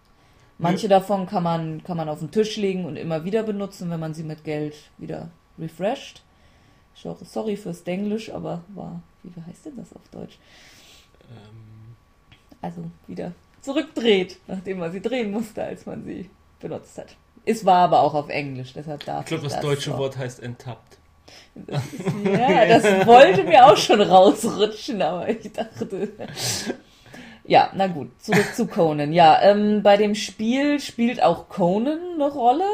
Manche 0.62 0.88
davon 0.88 1.26
kann 1.28 1.44
man, 1.44 1.84
kann 1.84 1.98
man 1.98 2.08
auf 2.10 2.20
den 2.20 2.32
Tisch 2.32 2.56
legen 2.58 2.86
und 2.86 2.96
immer 2.96 3.24
wieder 3.26 3.44
benutzen, 3.44 3.90
wenn 3.90 4.00
man 4.00 4.14
sie 4.14 4.24
mit 4.24 4.44
Geld 4.44 4.76
wieder 4.98 5.30
refresht. 5.60 6.22
Sorry- 6.94 7.58
fürs 7.58 7.84
Denglisch, 7.84 8.32
aber 8.32 8.62
war, 8.76 9.02
wie 9.24 9.32
heißt 9.50 9.66
denn 9.66 9.78
das 9.78 9.94
auf 9.96 10.08
Deutsch? 10.12 10.38
Ähm, 11.32 11.96
Also 12.62 12.84
wieder 13.08 13.32
zurückdreht, 13.62 14.38
nachdem 14.48 14.80
man 14.80 14.92
sie 14.92 15.02
drehen 15.02 15.32
musste, 15.32 15.64
als 15.64 15.86
man 15.86 16.04
sie 16.04 16.30
benutzt 16.60 16.98
hat. 16.98 17.16
Es 17.46 17.66
war 17.66 17.78
aber 17.86 18.02
auch 18.02 18.14
auf 18.14 18.30
Englisch, 18.30 18.74
deshalb 18.74 19.04
darf 19.06 19.22
ich 19.22 19.28
glaube, 19.28 19.44
das 19.44 19.54
das 19.54 19.62
deutsche 19.62 19.94
auch. 19.96 20.00
Wort 20.00 20.18
heißt 20.18 20.42
enttappt. 20.44 20.98
Das 21.56 21.84
ist, 21.94 22.06
ja, 22.24 22.66
das 22.68 23.08
wollte 23.08 23.44
mir 23.44 23.66
auch 23.66 23.78
schon 23.78 24.02
rausrutschen, 24.02 25.02
aber 25.02 25.28
ich 25.30 25.52
dachte. 25.52 26.10
Ja, 27.44 27.72
na 27.76 27.88
gut, 27.88 28.10
zurück 28.22 28.54
zu 28.56 28.68
Conan. 28.68 29.14
Ja, 29.14 29.42
ähm, 29.42 29.82
bei 29.84 29.98
dem 29.98 30.16
Spiel 30.16 30.80
spielt 30.80 31.22
auch 31.24 31.50
Conan 31.50 32.00
eine 32.16 32.30
Rolle. 32.32 32.66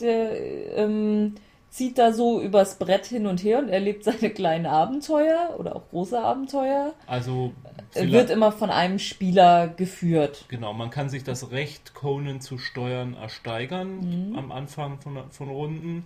Der 0.00 0.76
ähm, 0.76 1.36
zieht 1.70 1.98
da 1.98 2.12
so 2.12 2.40
übers 2.40 2.78
Brett 2.78 3.06
hin 3.06 3.26
und 3.26 3.42
her 3.44 3.58
und 3.60 3.68
erlebt 3.68 4.04
seine 4.04 4.30
kleinen 4.30 4.66
Abenteuer 4.66 5.54
oder 5.58 5.76
auch 5.76 5.88
große 5.90 6.18
Abenteuer. 6.18 6.92
Also, 7.06 7.52
vielleicht- 7.92 8.12
wird 8.12 8.30
immer 8.30 8.50
von 8.52 8.70
einem 8.70 8.98
Spieler 8.98 9.68
geführt. 9.68 10.44
genau, 10.48 10.72
man 10.72 10.90
kann 10.90 11.08
sich 11.08 11.22
das 11.24 11.50
Recht, 11.52 11.94
Conan 11.94 12.40
zu 12.40 12.58
steuern, 12.58 13.14
ersteigern 13.20 14.30
Mhm. 14.30 14.38
am 14.38 14.52
Anfang 14.52 15.00
von, 15.00 15.18
von 15.30 15.48
Runden. 15.48 16.04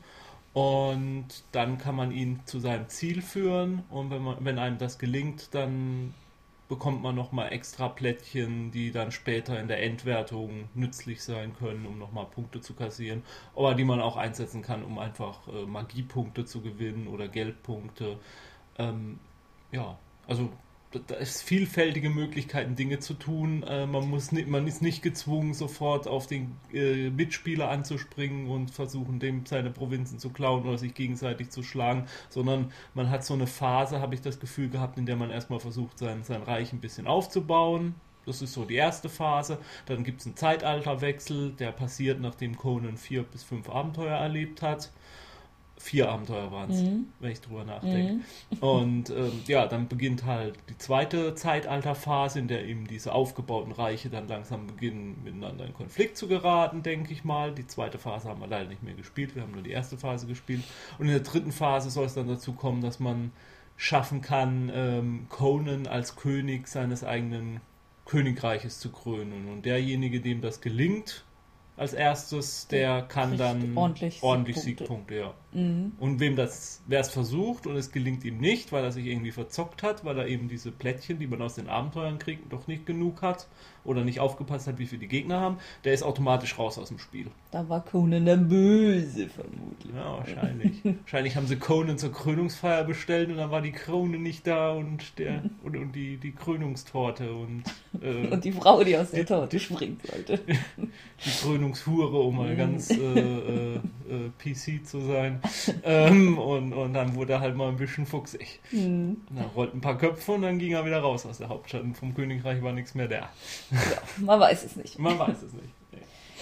Und 0.54 1.26
dann 1.52 1.78
kann 1.78 1.94
man 1.94 2.10
ihn 2.10 2.40
zu 2.44 2.58
seinem 2.58 2.88
Ziel 2.88 3.22
führen. 3.22 3.82
Und 3.90 4.10
wenn, 4.10 4.22
man, 4.22 4.36
wenn 4.40 4.58
einem 4.58 4.78
das 4.78 4.98
gelingt, 4.98 5.54
dann 5.54 6.12
bekommt 6.68 7.02
man 7.02 7.14
nochmal 7.14 7.52
extra 7.52 7.88
Plättchen, 7.88 8.70
die 8.70 8.92
dann 8.92 9.10
später 9.10 9.58
in 9.58 9.68
der 9.68 9.82
Endwertung 9.82 10.68
nützlich 10.74 11.22
sein 11.22 11.54
können, 11.56 11.86
um 11.86 11.98
nochmal 11.98 12.26
Punkte 12.26 12.60
zu 12.60 12.74
kassieren. 12.74 13.22
Aber 13.56 13.74
die 13.74 13.84
man 13.84 14.00
auch 14.00 14.16
einsetzen 14.16 14.62
kann, 14.62 14.84
um 14.84 14.98
einfach 14.98 15.48
äh, 15.48 15.64
Magiepunkte 15.66 16.44
zu 16.44 16.60
gewinnen 16.60 17.08
oder 17.08 17.28
Geldpunkte. 17.28 18.18
Ähm, 18.78 19.18
ja, 19.72 19.98
also 20.26 20.50
da 20.90 21.16
ist 21.16 21.42
vielfältige 21.42 22.08
Möglichkeiten, 22.08 22.74
Dinge 22.74 22.98
zu 22.98 23.14
tun. 23.14 23.62
Äh, 23.62 23.86
man, 23.86 24.08
muss 24.08 24.32
nicht, 24.32 24.48
man 24.48 24.66
ist 24.66 24.80
nicht 24.80 25.02
gezwungen, 25.02 25.52
sofort 25.52 26.08
auf 26.08 26.26
den 26.26 26.56
äh, 26.72 27.10
Mitspieler 27.10 27.68
anzuspringen 27.68 28.48
und 28.48 28.70
versuchen, 28.70 29.20
dem 29.20 29.44
seine 29.44 29.70
Provinzen 29.70 30.18
zu 30.18 30.30
klauen 30.30 30.66
oder 30.66 30.78
sich 30.78 30.94
gegenseitig 30.94 31.50
zu 31.50 31.62
schlagen, 31.62 32.06
sondern 32.30 32.72
man 32.94 33.10
hat 33.10 33.24
so 33.24 33.34
eine 33.34 33.46
Phase, 33.46 34.00
habe 34.00 34.14
ich 34.14 34.22
das 34.22 34.40
Gefühl 34.40 34.70
gehabt, 34.70 34.98
in 34.98 35.04
der 35.04 35.16
man 35.16 35.30
erstmal 35.30 35.60
versucht, 35.60 35.98
sein, 35.98 36.24
sein 36.24 36.42
Reich 36.42 36.72
ein 36.72 36.80
bisschen 36.80 37.06
aufzubauen. 37.06 37.94
Das 38.24 38.42
ist 38.42 38.52
so 38.52 38.64
die 38.64 38.74
erste 38.74 39.08
Phase. 39.08 39.58
Dann 39.86 40.04
gibt 40.04 40.20
es 40.20 40.26
einen 40.26 40.36
Zeitalterwechsel, 40.36 41.52
der 41.52 41.72
passiert, 41.72 42.20
nachdem 42.20 42.56
Conan 42.56 42.96
vier 42.96 43.22
bis 43.22 43.42
fünf 43.42 43.68
Abenteuer 43.68 44.16
erlebt 44.16 44.62
hat 44.62 44.90
vier 45.78 46.08
Abenteuer 46.08 46.50
waren 46.50 46.70
es, 46.70 46.82
mhm. 46.82 47.06
wenn 47.20 47.30
ich 47.30 47.40
drüber 47.40 47.64
nachdenke. 47.64 48.14
Mhm. 48.50 48.58
Und 48.58 49.10
ähm, 49.10 49.32
ja, 49.46 49.66
dann 49.66 49.88
beginnt 49.88 50.24
halt 50.24 50.56
die 50.68 50.76
zweite 50.76 51.34
Zeitalterphase, 51.34 52.40
in 52.40 52.48
der 52.48 52.64
eben 52.64 52.86
diese 52.86 53.12
aufgebauten 53.12 53.72
Reiche 53.72 54.10
dann 54.10 54.28
langsam 54.28 54.66
beginnen, 54.66 55.20
miteinander 55.24 55.66
in 55.66 55.74
Konflikt 55.74 56.16
zu 56.16 56.28
geraten, 56.28 56.82
denke 56.82 57.12
ich 57.12 57.24
mal. 57.24 57.54
Die 57.54 57.66
zweite 57.66 57.98
Phase 57.98 58.28
haben 58.28 58.40
wir 58.40 58.48
leider 58.48 58.68
nicht 58.68 58.82
mehr 58.82 58.94
gespielt, 58.94 59.34
wir 59.34 59.42
haben 59.42 59.52
nur 59.52 59.62
die 59.62 59.70
erste 59.70 59.96
Phase 59.96 60.26
gespielt. 60.26 60.64
Und 60.98 61.06
in 61.06 61.12
der 61.12 61.20
dritten 61.20 61.52
Phase 61.52 61.90
soll 61.90 62.06
es 62.06 62.14
dann 62.14 62.28
dazu 62.28 62.52
kommen, 62.52 62.82
dass 62.82 62.98
man 62.98 63.32
schaffen 63.76 64.20
kann, 64.20 64.70
ähm, 64.74 65.26
Conan 65.28 65.86
als 65.86 66.16
König 66.16 66.66
seines 66.66 67.04
eigenen 67.04 67.60
Königreiches 68.04 68.80
zu 68.80 68.90
krönen. 68.90 69.48
Und 69.48 69.64
derjenige, 69.64 70.20
dem 70.20 70.40
das 70.40 70.60
gelingt, 70.60 71.24
als 71.78 71.92
erstes, 71.92 72.66
der 72.66 73.02
kann 73.02 73.28
Kriegt 73.28 73.40
dann 73.40 73.76
ordentlich, 73.76 74.22
ordentlich 74.22 74.56
Siegpunkte. 74.56 75.14
Siegpunkte 75.14 75.14
ja. 75.14 75.34
Mhm. 75.52 75.92
Und 75.98 76.20
wem 76.20 76.36
das, 76.36 76.82
wer 76.86 77.00
es 77.00 77.08
versucht 77.08 77.66
und 77.66 77.76
es 77.76 77.90
gelingt 77.90 78.24
ihm 78.24 78.38
nicht, 78.38 78.70
weil 78.70 78.84
er 78.84 78.92
sich 78.92 79.06
irgendwie 79.06 79.30
verzockt 79.30 79.82
hat, 79.82 80.04
weil 80.04 80.18
er 80.18 80.26
eben 80.26 80.48
diese 80.48 80.70
Plättchen, 80.70 81.18
die 81.18 81.26
man 81.26 81.40
aus 81.40 81.54
den 81.54 81.68
Abenteuern 81.68 82.18
kriegt, 82.18 82.52
doch 82.52 82.66
nicht 82.66 82.84
genug 82.84 83.22
hat 83.22 83.46
oder 83.84 84.04
nicht 84.04 84.20
aufgepasst 84.20 84.66
hat, 84.66 84.78
wie 84.78 84.86
viele 84.86 85.00
die 85.00 85.08
Gegner 85.08 85.40
haben, 85.40 85.58
der 85.84 85.94
ist 85.94 86.02
automatisch 86.02 86.58
raus 86.58 86.78
aus 86.78 86.88
dem 86.88 86.98
Spiel. 86.98 87.28
Da 87.50 87.66
war 87.68 87.82
Conan 87.82 88.26
der 88.26 88.36
Böse, 88.36 89.28
vermutlich. 89.28 89.94
Ja, 89.94 90.18
wahrscheinlich. 90.18 90.84
wahrscheinlich 90.84 91.36
haben 91.36 91.46
sie 91.46 91.56
Conan 91.56 91.96
zur 91.96 92.12
Krönungsfeier 92.12 92.84
bestellt 92.84 93.30
und 93.30 93.38
dann 93.38 93.50
war 93.50 93.62
die 93.62 93.72
Krone 93.72 94.18
nicht 94.18 94.46
da 94.46 94.72
und 94.72 95.18
der 95.18 95.42
und, 95.62 95.76
und 95.76 95.92
die, 95.92 96.18
die 96.18 96.32
Krönungstorte 96.32 97.32
und 97.32 97.64
äh, 98.02 98.28
und 98.28 98.44
die 98.44 98.52
Frau, 98.52 98.84
die 98.84 98.96
aus 98.96 99.10
der 99.10 99.24
Torte 99.24 99.58
springen 99.58 99.98
sollte. 100.04 100.38
die 100.76 101.30
Krönungshure, 101.42 102.18
um 102.18 102.36
mal 102.36 102.54
ganz 102.56 102.90
äh, 102.90 102.96
äh, 102.96 103.76
äh 103.76 103.80
PC 104.38 104.86
zu 104.86 105.00
sein. 105.00 105.37
ähm, 105.84 106.38
und, 106.38 106.72
und 106.72 106.94
dann 106.94 107.14
wurde 107.14 107.34
er 107.34 107.40
halt 107.40 107.56
mal 107.56 107.68
ein 107.68 107.76
bisschen 107.76 108.06
fuchsig. 108.06 108.60
Mhm. 108.70 109.18
Dann 109.30 109.46
rollt 109.54 109.74
ein 109.74 109.80
paar 109.80 109.98
Köpfe 109.98 110.32
und 110.32 110.42
dann 110.42 110.58
ging 110.58 110.72
er 110.72 110.84
wieder 110.84 111.00
raus 111.00 111.26
aus 111.26 111.38
der 111.38 111.48
Hauptstadt. 111.48 111.82
Und 111.82 111.96
vom 111.96 112.14
Königreich 112.14 112.62
war 112.62 112.72
nichts 112.72 112.94
mehr 112.94 113.08
da. 113.08 113.16
Ja, 113.16 113.28
man 114.18 114.40
weiß 114.40 114.64
es 114.64 114.76
nicht. 114.76 114.98
Man 114.98 115.18
weiß 115.18 115.42
es 115.42 115.52
nicht. 115.52 115.68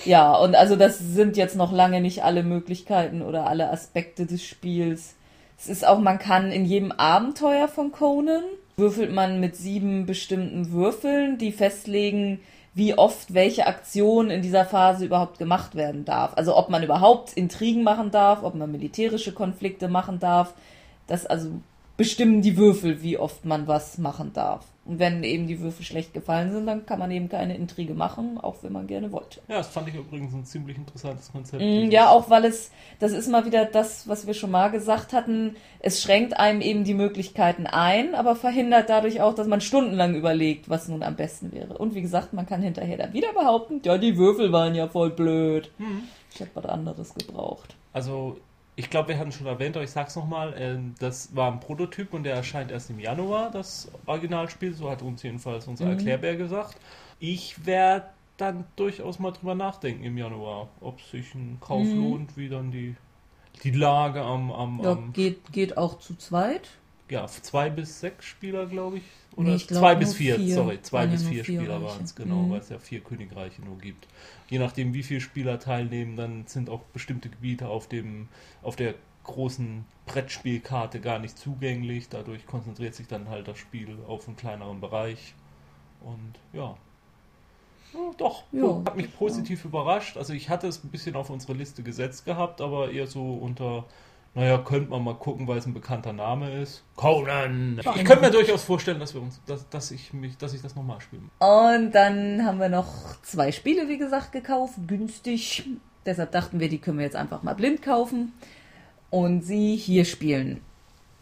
Ja, 0.05 0.35
und 0.35 0.55
also 0.55 0.77
das 0.77 0.99
sind 0.99 1.37
jetzt 1.37 1.57
noch 1.57 1.73
lange 1.73 2.01
nicht 2.01 2.23
alle 2.23 2.43
Möglichkeiten 2.43 3.23
oder 3.23 3.47
alle 3.47 3.71
Aspekte 3.71 4.27
des 4.27 4.45
Spiels. 4.45 5.15
Es 5.59 5.69
ist 5.69 5.87
auch, 5.87 5.99
man 5.99 6.19
kann 6.19 6.53
in 6.53 6.65
jedem 6.65 6.93
Abenteuer 6.93 7.67
von 7.67 7.93
Conan 7.93 8.45
würfelt 8.77 9.13
man 9.13 9.41
mit 9.41 9.57
sieben 9.57 10.07
bestimmten 10.07 10.71
Würfeln, 10.71 11.39
die 11.39 11.51
festlegen, 11.51 12.41
wie 12.77 12.97
oft 12.97 13.33
welche 13.33 13.67
Aktion 13.67 14.29
in 14.29 14.43
dieser 14.43 14.67
Phase 14.67 15.07
überhaupt 15.07 15.39
gemacht 15.39 15.77
werden 15.77 16.05
darf. 16.05 16.35
Also 16.37 16.55
ob 16.55 16.69
man 16.69 16.83
überhaupt 16.83 17.33
Intrigen 17.33 17.83
machen 17.83 18.11
darf, 18.11 18.43
ob 18.43 18.55
man 18.55 18.71
militärische 18.71 19.33
Konflikte 19.33 19.89
machen 19.89 20.19
darf. 20.19 20.53
Das 21.07 21.25
also 21.25 21.49
bestimmen 21.97 22.43
die 22.43 22.59
Würfel, 22.59 23.03
wie 23.03 23.17
oft 23.17 23.47
man 23.47 23.67
was 23.67 23.97
machen 23.97 24.35
darf. 24.35 24.67
Und 24.87 25.01
wenn 25.01 25.25
eben 25.25 25.49
die 25.49 25.61
Würfel 25.61 25.85
schlecht 25.85 26.15
gefallen 26.15 26.53
sind, 26.53 26.67
dann 26.67 26.87
kann 26.87 27.01
man 27.01 27.11
eben 27.11 27.29
keine 27.29 27.57
Intrige 27.57 27.95
machen, 27.95 28.39
auch 28.39 28.57
wenn 28.63 28.73
man 28.73 28.87
gerne 28.87 29.11
wollte. 29.11 29.41
Ja, 29.49 29.57
das 29.57 29.69
fand 29.69 29.89
ich 29.89 29.97
übrigens 29.97 30.33
ein 30.33 30.45
ziemlich 30.45 30.77
interessantes 30.77 31.33
Konzept. 31.33 31.61
Mm, 31.61 31.91
ja, 31.91 32.09
auch 32.09 32.31
weil 32.31 32.45
es, 32.45 32.71
das 33.01 33.13
ist 33.13 33.29
mal 33.29 33.45
wieder 33.45 33.65
das, 33.65 34.07
was 34.07 34.27
wir 34.29 34.35
schon 34.35 34.53
mal 34.53 34.71
gesagt 34.71 35.13
hatten, 35.13 35.57
es 35.81 36.03
schränkt 36.03 36.39
einem 36.39 36.61
eben 36.61 36.85
die 36.85 36.95
Möglichkeiten 36.95 37.67
ein, 37.67 38.15
aber 38.15 38.37
verhindert 38.37 38.89
dadurch 38.89 39.21
auch, 39.21 39.35
dass 39.35 39.49
man 39.49 39.61
stundenlang 39.61 40.15
überlegt, 40.15 40.69
was 40.69 40.87
nun 40.87 41.03
am 41.03 41.17
besten 41.17 41.53
wäre. 41.53 41.77
Und 41.79 41.95
wie 41.97 42.03
gesagt, 42.03 42.33
man 42.33 42.47
kann 42.47 42.63
hinterher 42.63 42.97
dann 42.97 43.13
wieder 43.13 43.33
behaupten, 43.33 43.81
ja, 43.85 43.99
die 43.99 44.17
Würfel 44.17 44.53
waren 44.53 44.77
ja 44.77 44.87
voll 44.87 45.11
blöd. 45.11 45.71
Mhm. 45.79 46.05
Ich 46.33 46.41
hätte 46.41 46.51
was 46.55 46.67
anderes 46.67 47.15
gebraucht. 47.15 47.75
Also 47.93 48.37
ich 48.79 48.91
glaube, 48.91 49.09
wir 49.09 49.19
hatten 49.19 49.33
schon 49.33 49.47
erwähnt, 49.47 49.75
aber 49.77 49.85
ich 49.85 49.91
sag's 49.91 50.15
nochmal, 50.17 50.53
äh, 50.53 50.79
das 50.99 51.35
war 51.35 51.51
ein 51.51 51.61
Prototyp 51.61 52.13
und 52.13 52.25
der 52.25 52.35
erscheint 52.35 52.71
erst 52.71 52.91
im 52.91 53.01
Januar, 53.01 53.51
das 53.51 53.91
Originalspiel, 54.05 54.75
so 54.75 54.91
hat 54.91 55.01
uns 55.01 55.23
jedenfalls 55.23 55.67
unser 55.67 55.87
mhm. 55.87 55.93
Erklärbär 55.93 56.37
gesagt. 56.37 56.77
Ich 57.19 57.65
werde 57.65 58.07
dann 58.37 58.65
durchaus 58.77 59.19
mal 59.19 59.33
drüber 59.33 59.55
nachdenken 59.55 60.05
im 60.05 60.19
Januar, 60.19 60.69
ob 60.83 61.01
sich 61.01 61.35
ein 61.35 61.57
Kauf 61.59 61.87
mhm. 61.87 61.97
lohnt, 61.97 62.37
wie 62.37 62.51
dann 62.51 62.71
die, 62.71 62.95
die 63.65 63.71
Lage 63.71 64.21
am, 64.21 64.53
am, 64.53 64.81
ja, 64.83 64.93
am 64.93 65.13
geht, 65.15 65.53
geht 65.53 65.79
auch 65.79 65.99
zu 65.99 66.15
zweit. 66.15 66.69
Ja, 67.09 67.27
zwei 67.27 67.71
bis 67.71 68.01
sechs 68.01 68.25
Spieler, 68.25 68.67
glaube 68.67 68.99
ich. 68.99 69.05
Oder 69.37 69.51
nee, 69.51 69.59
zwei 69.59 69.95
bis 69.95 70.15
vier, 70.15 70.37
vier, 70.37 70.55
sorry, 70.55 70.83
zwei 70.83 71.07
bis 71.07 71.23
vier, 71.23 71.45
vier 71.45 71.61
Spieler 71.61 71.83
waren 71.83 72.03
es, 72.03 72.15
genau, 72.15 72.43
mhm. 72.43 72.51
weil 72.53 72.61
es 72.61 72.69
ja 72.69 72.79
vier 72.79 73.01
Königreiche 73.01 73.63
nur 73.63 73.79
gibt. 73.79 74.09
Je 74.49 74.59
nachdem, 74.59 74.95
wie 74.95 75.03
viele 75.03 75.21
Spieler 75.21 75.61
teilnehmen, 75.61 76.17
dann 76.17 76.47
sind 76.47 76.71
auch 76.71 76.81
bestimmte 76.93 77.29
Gebiete 77.29 77.69
auf 77.69 77.87
dem, 77.87 78.29
auf 78.63 78.77
der 78.77 78.95
großen 79.25 79.85
Brettspielkarte 80.07 81.01
gar 81.01 81.19
nicht 81.19 81.39
zugänglich. 81.39 82.09
Dadurch 82.09 82.47
konzentriert 82.47 82.95
sich 82.95 83.07
dann 83.07 83.29
halt 83.29 83.47
das 83.47 83.59
Spiel 83.59 83.99
auf 84.09 84.27
einen 84.27 84.37
kleineren 84.37 84.81
Bereich. 84.81 85.35
Und 86.01 86.35
ja. 86.53 86.77
ja 87.93 88.01
doch, 88.17 88.45
ja, 88.53 88.83
hat 88.85 88.97
mich 88.97 89.15
positiv 89.17 89.65
ja. 89.65 89.69
überrascht. 89.69 90.17
Also 90.17 90.33
ich 90.33 90.49
hatte 90.49 90.67
es 90.67 90.83
ein 90.83 90.91
bisschen 90.91 91.15
auf 91.15 91.31
unsere 91.31 91.53
Liste 91.53 91.83
gesetzt 91.83 92.25
gehabt, 92.25 92.61
aber 92.61 92.91
eher 92.91 93.07
so 93.07 93.35
unter 93.35 93.85
naja, 94.37 94.59
könnte 94.59 94.91
man 94.91 95.03
mal 95.03 95.15
gucken, 95.15 95.49
weil 95.49 95.57
es 95.57 95.65
ein 95.65 95.73
bekannter 95.73 96.13
Name 96.13 96.61
ist. 96.61 96.83
Conan! 96.95 97.79
Ich 97.79 98.05
könnte 98.05 98.21
mir 98.21 98.31
durchaus 98.31 98.65
vorstellen, 98.65 99.01
dass 99.01 99.15
wir 99.15 99.23
uns, 99.23 99.41
dass, 99.47 99.67
dass 99.71 99.91
ich 99.91 100.13
mich, 100.13 100.37
dass 100.37 100.53
ich 100.53 100.61
das 100.61 100.77
nochmal 100.77 101.01
spiele. 101.01 101.23
Und 101.39 101.93
dann 101.93 102.45
haben 102.45 102.61
wir 102.61 102.69
noch 102.69 103.19
zwei 103.23 103.51
Spiele, 103.51 103.89
wie 103.89 103.97
gesagt, 103.97 104.33
gekauft, 104.33 104.75
günstig. 104.87 105.65
Deshalb 106.05 106.33
dachten 106.33 106.61
wir, 106.61 106.69
die 106.69 106.77
können 106.77 106.99
wir 106.99 107.07
jetzt 107.07 107.17
einfach 107.17 107.43
mal 107.43 107.55
blind 107.55 107.81
kaufen 107.81 108.35
und 109.09 109.41
sie 109.41 109.75
hier 109.75 110.05
spielen. 110.05 110.61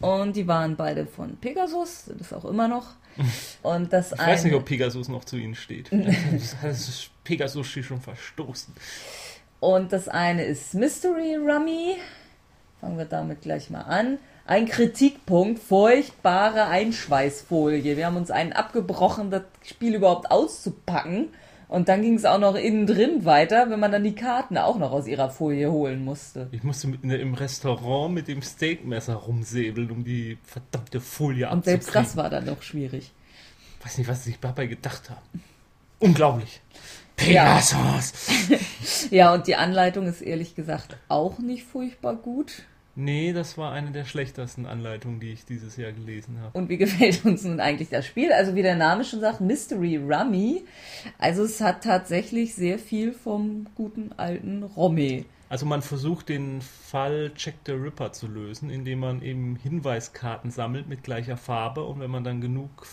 Und 0.01 0.35
die 0.35 0.45
waren 0.45 0.75
beide 0.75 1.05
von 1.05 1.37
Pegasus, 1.37 2.07
sind 2.07 2.19
es 2.19 2.33
auch 2.33 2.43
immer 2.43 2.67
noch. 2.67 2.95
Und 3.63 3.93
das 3.93 4.11
ich 4.11 4.19
weiß 4.19 4.43
nicht, 4.43 4.55
ob 4.55 4.65
Pegasus 4.65 5.07
noch 5.07 5.23
zu 5.23 5.37
ihnen 5.37 5.55
steht. 5.55 5.89
das 6.61 6.89
ist 6.89 7.11
Pegasus 7.23 7.65
schon 7.65 8.01
verstoßen. 8.01 8.73
Und 9.61 9.93
das 9.93 10.09
eine 10.09 10.43
ist 10.43 10.73
Mystery 10.73 11.37
Rummy. 11.37 11.95
Fangen 12.81 12.97
wir 12.97 13.05
damit 13.05 13.41
gleich 13.41 13.69
mal 13.69 13.81
an. 13.81 14.19
Ein 14.45 14.67
Kritikpunkt, 14.67 15.59
furchtbare 15.59 16.65
Einschweißfolie. 16.67 17.97
Wir 17.97 18.05
haben 18.05 18.17
uns 18.17 18.29
einen 18.29 18.53
abgebrochen, 18.53 19.31
das 19.31 19.43
Spiel 19.63 19.95
überhaupt 19.95 20.29
auszupacken. 20.29 21.29
Und 21.67 21.89
dann 21.89 22.03
ging 22.03 22.13
es 22.15 22.25
auch 22.25 22.37
noch 22.39 22.55
innen 22.55 22.85
drin 22.85 23.25
weiter, 23.25 23.71
wenn 23.71 23.79
man 23.79 23.91
dann 23.91 24.03
die 24.03 24.13
Karten 24.13 24.57
auch 24.57 24.77
noch 24.77 24.91
aus 24.91 25.07
ihrer 25.07 25.31
Folie 25.31 25.71
holen 25.71 26.03
musste. 26.03 26.47
Ich 26.51 26.63
musste 26.63 26.87
mit, 26.87 27.03
im 27.03 27.33
Restaurant 27.33 28.13
mit 28.13 28.27
dem 28.27 28.43
Steakmesser 28.43 29.15
rumsäbeln, 29.15 29.89
um 29.89 30.03
die 30.03 30.37
verdammte 30.43 31.01
Folie 31.01 31.47
Und 31.47 31.59
abzukriegen. 31.59 31.79
Und 31.79 31.83
selbst 31.83 31.95
das 31.95 32.17
war 32.17 32.29
dann 32.29 32.45
noch 32.45 32.61
schwierig. 32.61 33.11
Ich 33.79 33.85
weiß 33.85 33.97
nicht, 33.97 34.07
was 34.07 34.23
sich 34.23 34.39
dabei 34.39 34.67
gedacht 34.67 35.09
haben. 35.09 35.43
Unglaublich. 35.99 36.61
Pegasus! 37.15 38.13
Ja. 38.49 38.57
ja, 39.11 39.33
und 39.33 39.47
die 39.47 39.55
Anleitung 39.55 40.07
ist 40.07 40.21
ehrlich 40.21 40.55
gesagt 40.55 40.97
auch 41.07 41.39
nicht 41.39 41.63
furchtbar 41.63 42.15
gut. 42.15 42.63
Nee, 42.97 43.33
das 43.33 43.57
war 43.57 43.73
eine 43.73 43.91
der 43.91 44.05
schlechtesten 44.05 44.65
Anleitungen, 44.65 45.19
die 45.19 45.33
ich 45.33 45.43
dieses 45.43 45.75
Jahr 45.75 45.91
gelesen 45.91 46.39
habe. 46.39 46.57
Und 46.57 46.69
wie 46.69 46.77
gefällt 46.77 47.25
uns 47.25 47.43
nun 47.43 47.59
eigentlich 47.59 47.89
das 47.89 48.05
Spiel? 48.05 48.31
Also 48.31 48.55
wie 48.55 48.61
der 48.61 48.77
Name 48.77 49.03
schon 49.03 49.19
sagt, 49.19 49.41
Mystery 49.41 49.97
Rummy. 49.97 50.63
Also 51.17 51.43
es 51.43 51.59
hat 51.59 51.83
tatsächlich 51.83 52.55
sehr 52.55 52.79
viel 52.79 53.11
vom 53.11 53.67
guten 53.75 54.13
alten 54.15 54.63
Romme. 54.63 55.25
Also 55.49 55.65
man 55.65 55.81
versucht 55.81 56.29
den 56.29 56.61
Fall 56.61 57.31
Jack 57.35 57.55
the 57.65 57.73
Ripper 57.73 58.13
zu 58.13 58.27
lösen, 58.27 58.69
indem 58.69 58.99
man 58.99 59.21
eben 59.21 59.57
Hinweiskarten 59.57 60.49
sammelt 60.49 60.87
mit 60.87 61.03
gleicher 61.03 61.37
Farbe 61.37 61.83
und 61.83 61.99
wenn 61.99 62.09
man 62.09 62.23
dann 62.23 62.39
genug 62.39 62.87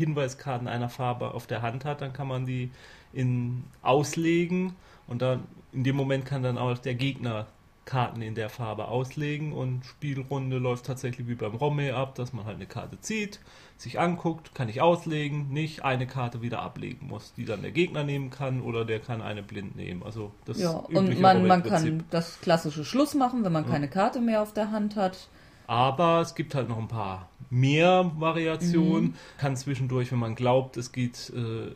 Hinweiskarten 0.00 0.66
einer 0.66 0.88
Farbe 0.88 1.34
auf 1.34 1.46
der 1.46 1.62
Hand 1.62 1.84
hat, 1.84 2.00
dann 2.00 2.12
kann 2.12 2.26
man 2.26 2.46
die 2.46 2.70
in 3.12 3.64
auslegen 3.82 4.74
und 5.06 5.22
dann 5.22 5.44
in 5.72 5.84
dem 5.84 5.96
Moment 5.96 6.24
kann 6.24 6.42
dann 6.42 6.58
auch 6.58 6.78
der 6.78 6.94
Gegner 6.94 7.46
Karten 7.90 8.22
in 8.22 8.36
der 8.36 8.50
Farbe 8.50 8.86
auslegen 8.86 9.52
und 9.52 9.84
Spielrunde 9.84 10.58
läuft 10.58 10.86
tatsächlich 10.86 11.26
wie 11.26 11.34
beim 11.34 11.56
Romme 11.56 11.94
ab, 11.94 12.14
dass 12.14 12.32
man 12.32 12.44
halt 12.44 12.56
eine 12.56 12.66
Karte 12.66 13.00
zieht, 13.00 13.40
sich 13.76 13.98
anguckt, 13.98 14.54
kann 14.54 14.68
ich 14.68 14.80
auslegen, 14.80 15.48
nicht 15.48 15.84
eine 15.84 16.06
Karte 16.06 16.40
wieder 16.40 16.60
ablegen 16.60 17.08
muss, 17.08 17.32
die 17.34 17.44
dann 17.44 17.62
der 17.62 17.72
Gegner 17.72 18.04
nehmen 18.04 18.30
kann 18.30 18.60
oder 18.60 18.84
der 18.84 19.00
kann 19.00 19.22
eine 19.22 19.42
blind 19.42 19.74
nehmen. 19.74 20.04
Also 20.04 20.30
das 20.44 20.60
ja, 20.60 20.70
und 20.70 21.20
man, 21.20 21.46
man 21.48 21.64
kann 21.64 22.04
das 22.10 22.40
klassische 22.40 22.84
Schluss 22.84 23.14
machen, 23.14 23.42
wenn 23.44 23.52
man 23.52 23.64
ja. 23.64 23.70
keine 23.70 23.88
Karte 23.88 24.20
mehr 24.20 24.42
auf 24.42 24.52
der 24.52 24.70
Hand 24.70 24.94
hat. 24.94 25.28
Aber 25.70 26.20
es 26.20 26.34
gibt 26.34 26.56
halt 26.56 26.68
noch 26.68 26.78
ein 26.78 26.88
paar 26.88 27.28
mehr 27.48 28.10
Variationen. 28.16 29.10
Mhm. 29.10 29.14
Kann 29.38 29.56
zwischendurch, 29.56 30.10
wenn 30.10 30.18
man 30.18 30.34
glaubt, 30.34 30.76
es 30.76 30.90
geht, 30.90 31.32
äh, 31.32 31.70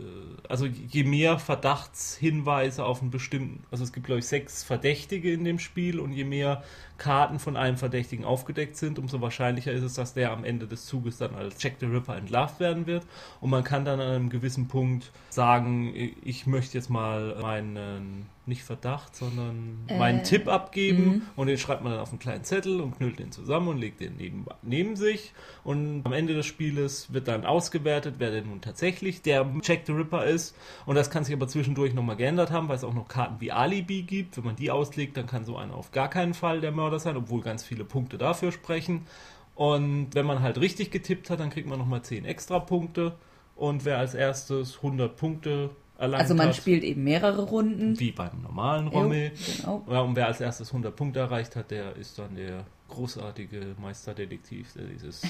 also 0.49 0.67
je 0.67 1.05
mehr 1.05 1.39
Verdachtshinweise 1.39 2.85
auf 2.85 3.03
einen 3.03 3.13
bestimmten, 3.13 3.63
also 3.71 3.85
es 3.85 3.93
gibt 3.93 4.07
glaube 4.07 4.19
ich 4.19 4.27
sechs 4.27 4.65
Verdächtige 4.65 5.33
in 5.33 5.45
dem 5.45 5.61
Spiel 5.61 6.01
und 6.01 6.13
je 6.13 6.25
mehr 6.25 6.65
Karten 6.97 7.39
von 7.39 7.57
einem 7.57 7.77
Verdächtigen 7.77 8.25
aufgedeckt 8.25 8.77
sind, 8.77 8.99
umso 8.99 9.21
wahrscheinlicher 9.21 9.73
ist 9.73 9.83
es, 9.83 9.95
dass 9.95 10.15
der 10.15 10.33
am 10.33 10.45
Ende 10.45 10.67
des 10.67 10.87
Zuges 10.87 11.19
dann 11.19 11.35
als 11.35 11.63
Jack 11.63 11.75
the 11.81 11.87
Ripper 11.87 12.17
entlarvt 12.17 12.61
werden 12.61 12.87
wird. 12.87 13.05
Und 13.41 13.51
man 13.51 13.65
kann 13.65 13.85
dann 13.85 14.01
an 14.01 14.09
einem 14.09 14.31
gewissen 14.31 14.69
Punkt 14.69 15.11
sagen, 15.31 15.93
ich 16.23 16.47
möchte 16.47 16.79
jetzt 16.79 16.91
mal 16.91 17.37
meinen, 17.41 18.27
nicht 18.47 18.63
Verdacht, 18.63 19.17
sondern 19.17 19.87
meinen 19.99 20.21
Äh, 20.21 20.23
Tipp 20.23 20.49
abgeben 20.49 21.05
mhm. 21.05 21.23
und 21.35 21.47
den 21.47 21.57
schreibt 21.57 21.83
man 21.83 21.93
dann 21.93 22.01
auf 22.03 22.11
einen 22.11 22.19
kleinen 22.19 22.45
Zettel 22.45 22.81
und 22.81 22.99
knüllt 22.99 23.19
den 23.19 23.33
zusammen 23.33 23.69
und 23.69 23.79
legt 23.79 24.01
den 24.01 24.17
neben, 24.17 24.45
neben 24.63 24.97
sich. 24.97 25.33
Und 25.65 26.03
am 26.05 26.13
Ende 26.13 26.35
des 26.35 26.45
Spieles 26.45 27.13
wird 27.13 27.27
dann 27.27 27.47
ausgewertet, 27.47 28.17
wer 28.19 28.31
denn 28.31 28.49
nun 28.49 28.61
tatsächlich 28.61 29.23
der 29.23 29.51
Jack 29.63 29.87
the 29.87 29.93
Ripper 29.93 30.27
ist. 30.27 30.55
Und 30.85 30.95
das 30.97 31.11
kann 31.11 31.25
sich 31.25 31.35
aber 31.35 31.49
zwischendurch 31.49 31.95
nochmal 31.95 32.17
geändert 32.17 32.51
haben, 32.51 32.69
weil 32.69 32.77
es 32.77 32.85
auch 32.85 32.93
noch 32.93 33.09
Karten 33.09 33.41
wie 33.41 33.51
Alibi 33.51 34.03
gibt. 34.03 34.37
Wenn 34.37 34.45
man 34.45 34.57
die 34.57 34.71
auslegt, 34.71 35.17
dann 35.17 35.27
kann 35.27 35.45
so 35.45 35.57
einer 35.57 35.75
auf 35.75 35.91
gar 35.91 36.11
keinen 36.11 36.35
Fall 36.35 36.61
der 36.61 36.71
Mörder 36.71 36.84
sein, 36.99 37.17
obwohl 37.17 37.41
ganz 37.43 37.65
viele 37.65 37.85
Punkte 37.85 38.19
dafür 38.19 38.53
sprechen. 38.53 39.07
Und 39.55 40.09
wenn 40.15 40.27
man 40.27 40.43
halt 40.43 40.59
richtig 40.59 40.91
getippt 40.91 41.31
hat, 41.31 41.41
dann 41.41 41.51
kriegt 41.51 41.69
man 41.69 41.79
nochmal 41.79 42.03
10 42.03 42.25
extra 42.25 42.59
Punkte. 42.59 43.15
Und 43.57 43.85
wer 43.85 43.99
als 43.99 44.15
erstes 44.15 44.77
100 44.79 45.17
Punkte 45.17 45.71
erlangt 45.97 46.23
Also 46.23 46.35
man 46.35 46.49
hat, 46.49 46.57
spielt 46.57 46.83
eben 46.83 47.05
mehrere 47.05 47.43
Runden. 47.43 47.99
wie 48.01 48.11
beim 48.11 48.43
normalen 48.43 48.87
Jo, 48.87 48.99
Rommel, 48.99 49.33
genau. 49.57 49.85
ja, 49.89 50.01
und 50.01 50.17
wer 50.17 50.27
als 50.27 50.41
erstes 50.41 50.69
100 50.71 50.95
Punkte 50.97 51.21
erreicht 51.21 51.55
hat, 51.55 51.71
der 51.71 51.95
ist 51.97 52.19
dann 52.19 52.35
der 52.35 52.65
großartige 52.89 53.77
Meisterdetektiv, 53.81 54.73
der, 54.73 54.87
dieses, 54.87 55.23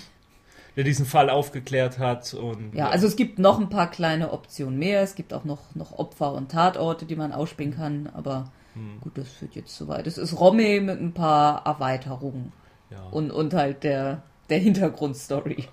der 0.74 0.84
diesen 0.84 1.04
Fall 1.04 1.28
aufgeklärt 1.28 1.98
hat. 1.98 2.32
Und, 2.32 2.74
Ja, 2.74 2.88
also 2.88 3.06
es 3.06 3.16
gibt 3.16 3.38
noch 3.38 3.60
ein 3.60 3.68
paar 3.68 3.90
kleine 3.90 4.32
Optionen 4.32 4.78
mehr. 4.78 5.02
Es 5.02 5.14
gibt 5.14 5.34
auch 5.34 5.44
noch, 5.44 5.74
noch 5.74 5.98
Opfer 5.98 6.32
und 6.32 6.50
Tatorte, 6.50 7.04
die 7.04 7.16
man 7.16 7.32
ausspielen 7.32 7.74
kann. 7.76 8.08
Aber 8.14 8.50
Hm, 8.74 9.00
gut, 9.00 9.16
das 9.18 9.28
führt 9.28 9.54
jetzt 9.54 9.74
zu 9.74 9.88
weit. 9.88 10.06
Es 10.06 10.18
ist 10.18 10.38
Romme 10.38 10.80
mit 10.80 11.00
ein 11.00 11.14
paar 11.14 11.64
Erweiterungen 11.66 12.52
ja, 12.90 13.02
und, 13.10 13.30
und 13.30 13.54
halt 13.54 13.84
der, 13.84 14.22
der 14.50 14.58
Hintergrundstory. 14.58 15.68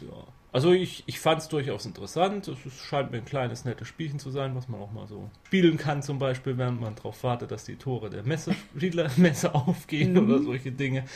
ja. 0.00 0.33
Also 0.54 0.70
ich, 0.72 1.02
ich 1.06 1.18
fand 1.18 1.40
es 1.40 1.48
durchaus 1.48 1.84
interessant. 1.84 2.46
Es 2.46 2.56
scheint 2.86 3.10
mir 3.10 3.18
ein 3.18 3.24
kleines, 3.24 3.64
nettes 3.64 3.88
Spielchen 3.88 4.20
zu 4.20 4.30
sein, 4.30 4.54
was 4.54 4.68
man 4.68 4.80
auch 4.80 4.92
mal 4.92 5.08
so 5.08 5.28
spielen 5.48 5.76
kann, 5.78 6.00
zum 6.00 6.20
Beispiel, 6.20 6.56
während 6.56 6.80
man 6.80 6.94
darauf 6.94 7.24
wartet, 7.24 7.50
dass 7.50 7.64
die 7.64 7.74
Tore 7.74 8.08
der 8.08 8.22
Messe, 8.22 8.54
Spielermesse 8.76 9.52
aufgehen 9.52 10.12
Mhm. 10.12 10.18
oder 10.30 10.38
solche 10.40 10.70
Dinge. 10.70 11.06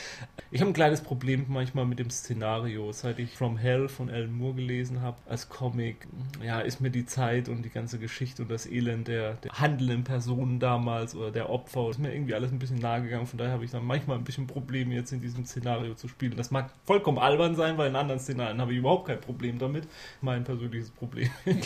Ich 0.51 0.59
habe 0.59 0.71
ein 0.71 0.73
kleines 0.73 0.99
Problem 0.99 1.45
manchmal 1.47 1.85
mit 1.85 1.99
dem 1.99 2.09
Szenario. 2.09 2.91
Seit 2.91 3.17
ich 3.17 3.37
From 3.37 3.55
Hell 3.55 3.87
von 3.87 4.09
Alan 4.09 4.33
Moore 4.33 4.55
gelesen 4.55 5.01
habe 5.01 5.15
als 5.25 5.47
Comic, 5.47 6.05
ja, 6.43 6.59
ist 6.59 6.81
mir 6.81 6.89
die 6.91 7.05
Zeit 7.05 7.47
und 7.47 7.63
die 7.63 7.69
ganze 7.69 7.97
Geschichte 7.97 8.41
und 8.41 8.51
das 8.51 8.65
Elend 8.65 9.07
der, 9.07 9.35
der 9.35 9.53
handelnden 9.53 10.03
Personen 10.03 10.59
damals 10.59 11.15
oder 11.15 11.31
der 11.31 11.49
Opfer, 11.49 11.89
ist 11.89 11.97
mir 11.99 12.13
irgendwie 12.13 12.33
alles 12.33 12.51
ein 12.51 12.59
bisschen 12.59 12.79
nahe 12.79 13.01
gegangen. 13.03 13.25
Von 13.25 13.37
daher 13.37 13.53
habe 13.53 13.63
ich 13.63 13.71
dann 13.71 13.85
manchmal 13.85 14.17
ein 14.17 14.25
bisschen 14.25 14.47
Probleme, 14.47 14.95
jetzt 14.95 15.13
in 15.13 15.21
diesem 15.21 15.45
Szenario 15.45 15.93
zu 15.93 16.09
spielen. 16.09 16.35
Das 16.35 16.51
mag 16.51 16.73
vollkommen 16.83 17.19
albern 17.19 17.55
sein, 17.55 17.77
weil 17.77 17.87
in 17.89 17.95
anderen 17.95 18.19
Szenarien 18.19 18.59
habe 18.59 18.73
ich 18.73 18.79
überhaupt 18.79 19.07
kein 19.07 19.21
Problem 19.21 19.28
damit. 19.59 19.87
Mein 20.21 20.43
persönliches 20.43 20.91
Problem. 20.91 21.29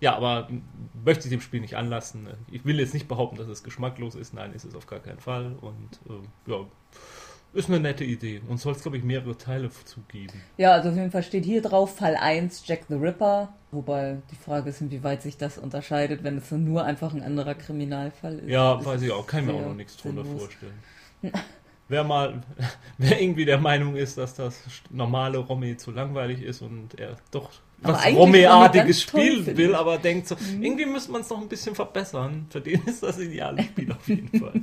Ja, 0.00 0.16
aber 0.16 0.48
möchte 1.02 1.24
ich 1.24 1.30
dem 1.30 1.40
Spiel 1.40 1.60
nicht 1.60 1.76
anlassen. 1.76 2.28
Ich 2.50 2.66
will 2.66 2.78
jetzt 2.78 2.92
nicht 2.92 3.08
behaupten, 3.08 3.36
dass 3.36 3.48
es 3.48 3.62
geschmacklos 3.62 4.16
ist. 4.16 4.34
Nein, 4.34 4.52
ist 4.52 4.64
es 4.64 4.74
auf 4.74 4.86
gar 4.86 4.98
keinen 4.98 5.20
Fall. 5.20 5.56
Und 5.62 5.98
äh, 6.10 6.50
ja, 6.50 6.66
ist 7.54 7.70
eine 7.70 7.80
nette 7.80 8.04
Idee. 8.04 8.42
Und 8.46 8.58
soll 8.58 8.72
es, 8.72 8.82
glaube 8.82 8.98
ich, 8.98 9.04
mehrere 9.04 9.38
Teile 9.38 9.70
zugeben. 9.84 10.34
Ja, 10.58 10.72
also 10.72 10.90
auf 10.90 10.96
jeden 10.96 11.10
Fall 11.10 11.22
steht 11.22 11.44
hier 11.44 11.62
drauf 11.62 11.96
Fall 11.96 12.16
1 12.16 12.66
Jack 12.66 12.82
the 12.88 12.96
Ripper. 12.96 13.54
Wobei 13.70 14.18
die 14.30 14.36
Frage 14.36 14.70
ist, 14.70 14.80
inwieweit 14.80 15.22
sich 15.22 15.38
das 15.38 15.56
unterscheidet, 15.56 16.22
wenn 16.22 16.38
es 16.38 16.50
nur 16.50 16.84
einfach 16.84 17.14
ein 17.14 17.22
anderer 17.22 17.54
Kriminalfall 17.54 18.40
ist. 18.40 18.48
Ja, 18.48 18.84
weiß 18.84 19.02
ich 19.02 19.10
auch. 19.10 19.26
Kann 19.26 19.40
ich 19.40 19.46
mir 19.46 19.54
auch 19.54 19.68
noch 19.68 19.74
nichts 19.74 19.96
drunter 19.96 20.24
vorstellen. 20.24 20.78
Wer 21.88 22.02
mal, 22.04 22.42
wer 22.98 23.20
irgendwie 23.20 23.44
der 23.44 23.58
Meinung 23.58 23.96
ist, 23.96 24.16
dass 24.18 24.34
das 24.34 24.60
normale 24.90 25.38
Romme 25.38 25.76
zu 25.76 25.90
langweilig 25.90 26.42
ist 26.42 26.62
und 26.62 26.98
er 26.98 27.16
doch 27.30 27.50
Aber 27.82 27.94
was 27.94 28.02
toll 29.04 29.20
spielen 29.20 29.44
findet. 29.44 29.56
will, 29.58 29.74
aber 29.74 29.98
denkt 29.98 30.26
so, 30.28 30.34
Mhm. 30.36 30.62
irgendwie 30.62 30.86
müsste 30.86 31.12
man 31.12 31.20
es 31.20 31.28
noch 31.30 31.40
ein 31.40 31.48
bisschen 31.48 31.74
verbessern. 31.74 32.46
Für 32.50 32.60
den 32.62 32.82
ist 32.84 33.02
das 33.02 33.18
ideale 33.18 33.62
Spiel 33.62 33.92
auf 33.92 34.08
jeden 34.08 34.28
Fall. 34.40 34.62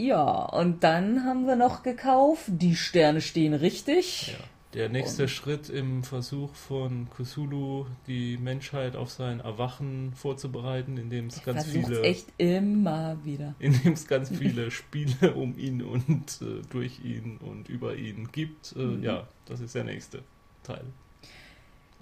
Ja, 0.00 0.22
und 0.44 0.84
dann 0.84 1.24
haben 1.24 1.46
wir 1.46 1.56
noch 1.56 1.82
gekauft, 1.82 2.44
die 2.46 2.76
Sterne 2.76 3.20
stehen 3.20 3.52
richtig. 3.54 4.28
Ja. 4.28 4.44
Der 4.74 4.90
nächste 4.90 5.28
Schritt 5.28 5.70
im 5.70 6.04
Versuch 6.04 6.54
von 6.54 7.08
Cthulhu, 7.16 7.86
die 8.06 8.36
Menschheit 8.36 8.96
auf 8.96 9.10
sein 9.10 9.40
Erwachen 9.40 10.12
vorzubereiten, 10.14 10.98
indem 10.98 11.28
es 11.28 11.42
ganz 11.42 11.64
viele, 11.64 12.02
echt 12.02 12.26
immer 12.36 13.16
wieder. 13.24 13.54
indem 13.58 13.94
es 13.94 14.06
ganz 14.06 14.28
viele 14.38 14.70
Spiele 14.70 15.32
um 15.34 15.56
ihn 15.58 15.82
und 15.82 16.42
äh, 16.42 16.60
durch 16.68 17.02
ihn 17.02 17.38
und 17.38 17.70
über 17.70 17.96
ihn 17.96 18.28
gibt. 18.30 18.74
Äh, 18.76 18.80
Mhm. 18.80 19.02
Ja, 19.02 19.26
das 19.46 19.60
ist 19.60 19.74
der 19.74 19.84
nächste 19.84 20.22
Teil. 20.62 20.84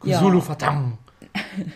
Ja. 0.02 0.18
Cthulhu 0.18 0.40
verdammt! 0.40 0.98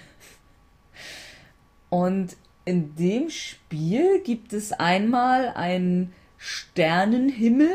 Und 1.88 2.36
in 2.64 2.94
dem 2.94 3.30
Spiel 3.30 4.20
gibt 4.22 4.52
es 4.52 4.72
einmal 4.72 5.48
einen 5.48 6.12
Sternenhimmel 6.38 7.74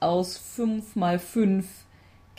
aus 0.00 0.38
5 0.38 0.94
mal 0.96 1.18
5 1.18 1.66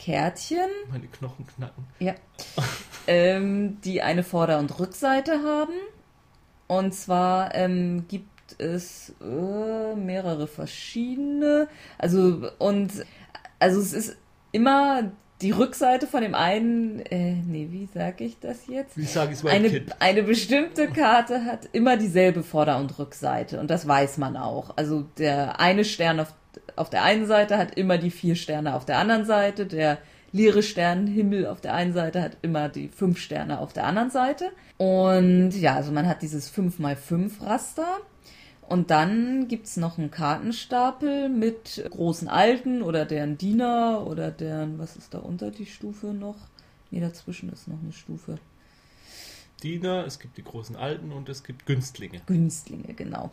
Kärtchen, 0.00 0.68
Meine 0.90 1.06
Knochen 1.08 1.46
knacken. 1.46 1.84
ja, 1.98 2.14
ähm, 3.06 3.78
die 3.82 4.00
eine 4.02 4.22
Vorder- 4.22 4.58
und 4.58 4.78
Rückseite 4.80 5.42
haben. 5.44 5.74
Und 6.66 6.94
zwar 6.94 7.54
ähm, 7.54 8.06
gibt 8.08 8.58
es 8.58 9.12
äh, 9.20 9.94
mehrere 9.96 10.46
verschiedene. 10.46 11.68
Also, 11.98 12.48
und 12.58 12.92
also 13.58 13.80
es 13.80 13.92
ist 13.92 14.16
immer 14.52 15.12
die 15.42 15.50
Rückseite 15.52 16.06
von 16.06 16.22
dem 16.22 16.34
einen, 16.34 17.00
äh, 17.00 17.34
nee, 17.34 17.68
wie 17.70 17.88
sag 17.94 18.20
ich 18.20 18.38
das 18.40 18.66
jetzt? 18.68 18.96
Wie 18.96 19.04
sage 19.04 19.32
ich 19.32 19.38
es 19.38 19.46
Eine, 19.46 19.70
Kind? 19.70 19.96
eine 20.00 20.22
bestimmte 20.22 20.88
Karte 20.88 21.44
hat 21.44 21.68
immer 21.72 21.96
dieselbe 21.96 22.42
Vorder- 22.42 22.78
und 22.78 22.98
Rückseite 22.98 23.58
und 23.60 23.68
das 23.70 23.86
weiß 23.88 24.18
man 24.18 24.36
auch. 24.36 24.76
Also 24.76 25.02
der 25.18 25.58
eine 25.60 25.84
Stern 25.84 26.20
auf, 26.20 26.34
auf 26.76 26.90
der 26.90 27.02
einen 27.02 27.26
Seite 27.26 27.58
hat 27.58 27.76
immer 27.76 27.98
die 27.98 28.10
vier 28.10 28.34
Sterne 28.34 28.74
auf 28.74 28.84
der 28.84 28.98
anderen 28.98 29.24
Seite, 29.24 29.66
der 29.66 29.98
leere 30.32 30.62
Sternenhimmel 30.62 31.46
auf 31.46 31.60
der 31.60 31.74
einen 31.74 31.92
Seite 31.92 32.22
hat 32.22 32.36
immer 32.42 32.68
die 32.68 32.88
fünf 32.88 33.18
Sterne 33.18 33.58
auf 33.58 33.72
der 33.72 33.86
anderen 33.86 34.10
Seite. 34.10 34.50
Und 34.76 35.52
ja, 35.52 35.74
also 35.74 35.92
man 35.92 36.06
hat 36.06 36.22
dieses 36.22 36.52
5x5 36.52 37.42
Raster. 37.44 37.98
Und 38.62 38.90
dann 38.90 39.48
gibt's 39.48 39.76
noch 39.76 39.98
einen 39.98 40.12
Kartenstapel 40.12 41.28
mit 41.28 41.84
großen 41.90 42.28
Alten 42.28 42.82
oder 42.82 43.04
deren 43.04 43.36
Diener 43.36 44.06
oder 44.06 44.30
deren, 44.30 44.78
was 44.78 44.96
ist 44.96 45.12
da 45.12 45.18
unter 45.18 45.50
die 45.50 45.66
Stufe 45.66 46.08
noch? 46.08 46.36
Nee, 46.92 47.00
dazwischen 47.00 47.52
ist 47.52 47.66
noch 47.66 47.82
eine 47.82 47.92
Stufe. 47.92 48.38
Diener, 49.64 50.06
es 50.06 50.20
gibt 50.20 50.36
die 50.36 50.44
großen 50.44 50.76
Alten 50.76 51.10
und 51.10 51.28
es 51.28 51.42
gibt 51.42 51.66
Günstlinge. 51.66 52.20
Günstlinge, 52.26 52.94
genau. 52.94 53.32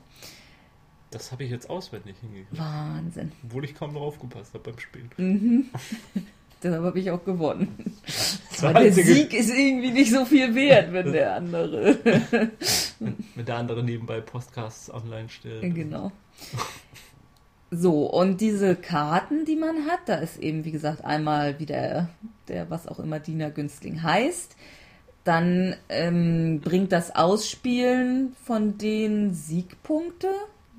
Das 1.11 1.31
habe 1.31 1.43
ich 1.45 1.51
jetzt 1.51 1.69
auswendig 1.69 2.17
hingekriegt, 2.19 2.59
Wahnsinn. 2.59 3.31
obwohl 3.43 3.63
ich 3.63 3.75
kaum 3.75 3.93
drauf 3.93 4.15
aufgepasst 4.15 4.53
habe 4.53 4.71
beim 4.71 4.79
Spielen. 4.79 5.09
Mhm. 5.17 5.65
Deshalb 6.63 6.83
habe 6.83 6.99
ich 6.99 7.11
auch 7.11 7.23
gewonnen. 7.23 7.97
Aber 8.61 8.79
der 8.79 8.91
Sieg 8.91 9.31
ist 9.33 9.55
irgendwie 9.55 9.91
nicht 9.91 10.11
so 10.11 10.25
viel 10.25 10.55
wert, 10.55 10.91
wenn 10.91 11.11
der 11.11 11.35
andere. 11.35 11.97
Wenn 13.35 13.45
der 13.45 13.57
andere 13.57 13.83
nebenbei 13.83 14.21
Podcasts 14.21 14.91
online 14.91 15.29
stellt. 15.29 15.75
genau. 15.75 16.11
So, 17.69 18.05
und 18.05 18.41
diese 18.41 18.75
Karten, 18.75 19.45
die 19.45 19.55
man 19.55 19.85
hat, 19.85 19.99
da 20.07 20.15
ist 20.15 20.37
eben, 20.37 20.65
wie 20.65 20.71
gesagt, 20.71 21.03
einmal 21.03 21.59
wieder 21.59 22.09
der, 22.47 22.69
was 22.71 22.87
auch 22.87 22.99
immer 22.99 23.19
Diener 23.19 23.51
Günstling 23.51 24.01
heißt. 24.01 24.55
Dann 25.25 25.75
ähm, 25.89 26.61
bringt 26.61 26.91
das 26.91 27.13
Ausspielen 27.13 28.33
von 28.45 28.77
den 28.77 29.33
Siegpunkte. 29.33 30.29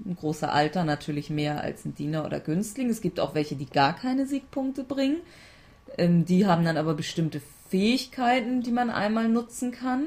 Ein 0.05 0.17
großer 0.17 0.53
Alter 0.53 0.85
natürlich 0.85 1.31
mehr 1.31 1.61
als 1.61 1.85
ein 1.85 1.95
Diener 1.95 2.25
oder 2.25 2.41
Günstling. 2.41 2.89
Es 2.89 3.01
gibt 3.01 3.21
auch 3.21 3.35
welche, 3.35 3.57
die 3.57 3.67
gar 3.67 3.95
keine 3.97 4.27
Siegpunkte 4.27 4.85
bringen. 4.85 5.19
Ähm, 5.97 6.25
die 6.25 6.47
haben 6.47 6.65
dann 6.65 6.77
aber 6.77 6.95
bestimmte 6.95 7.41
Fähigkeiten, 7.69 8.63
die 8.63 8.73
man 8.73 8.91
einmal 8.91 9.29
nutzen 9.29 9.73
kann. 9.73 10.07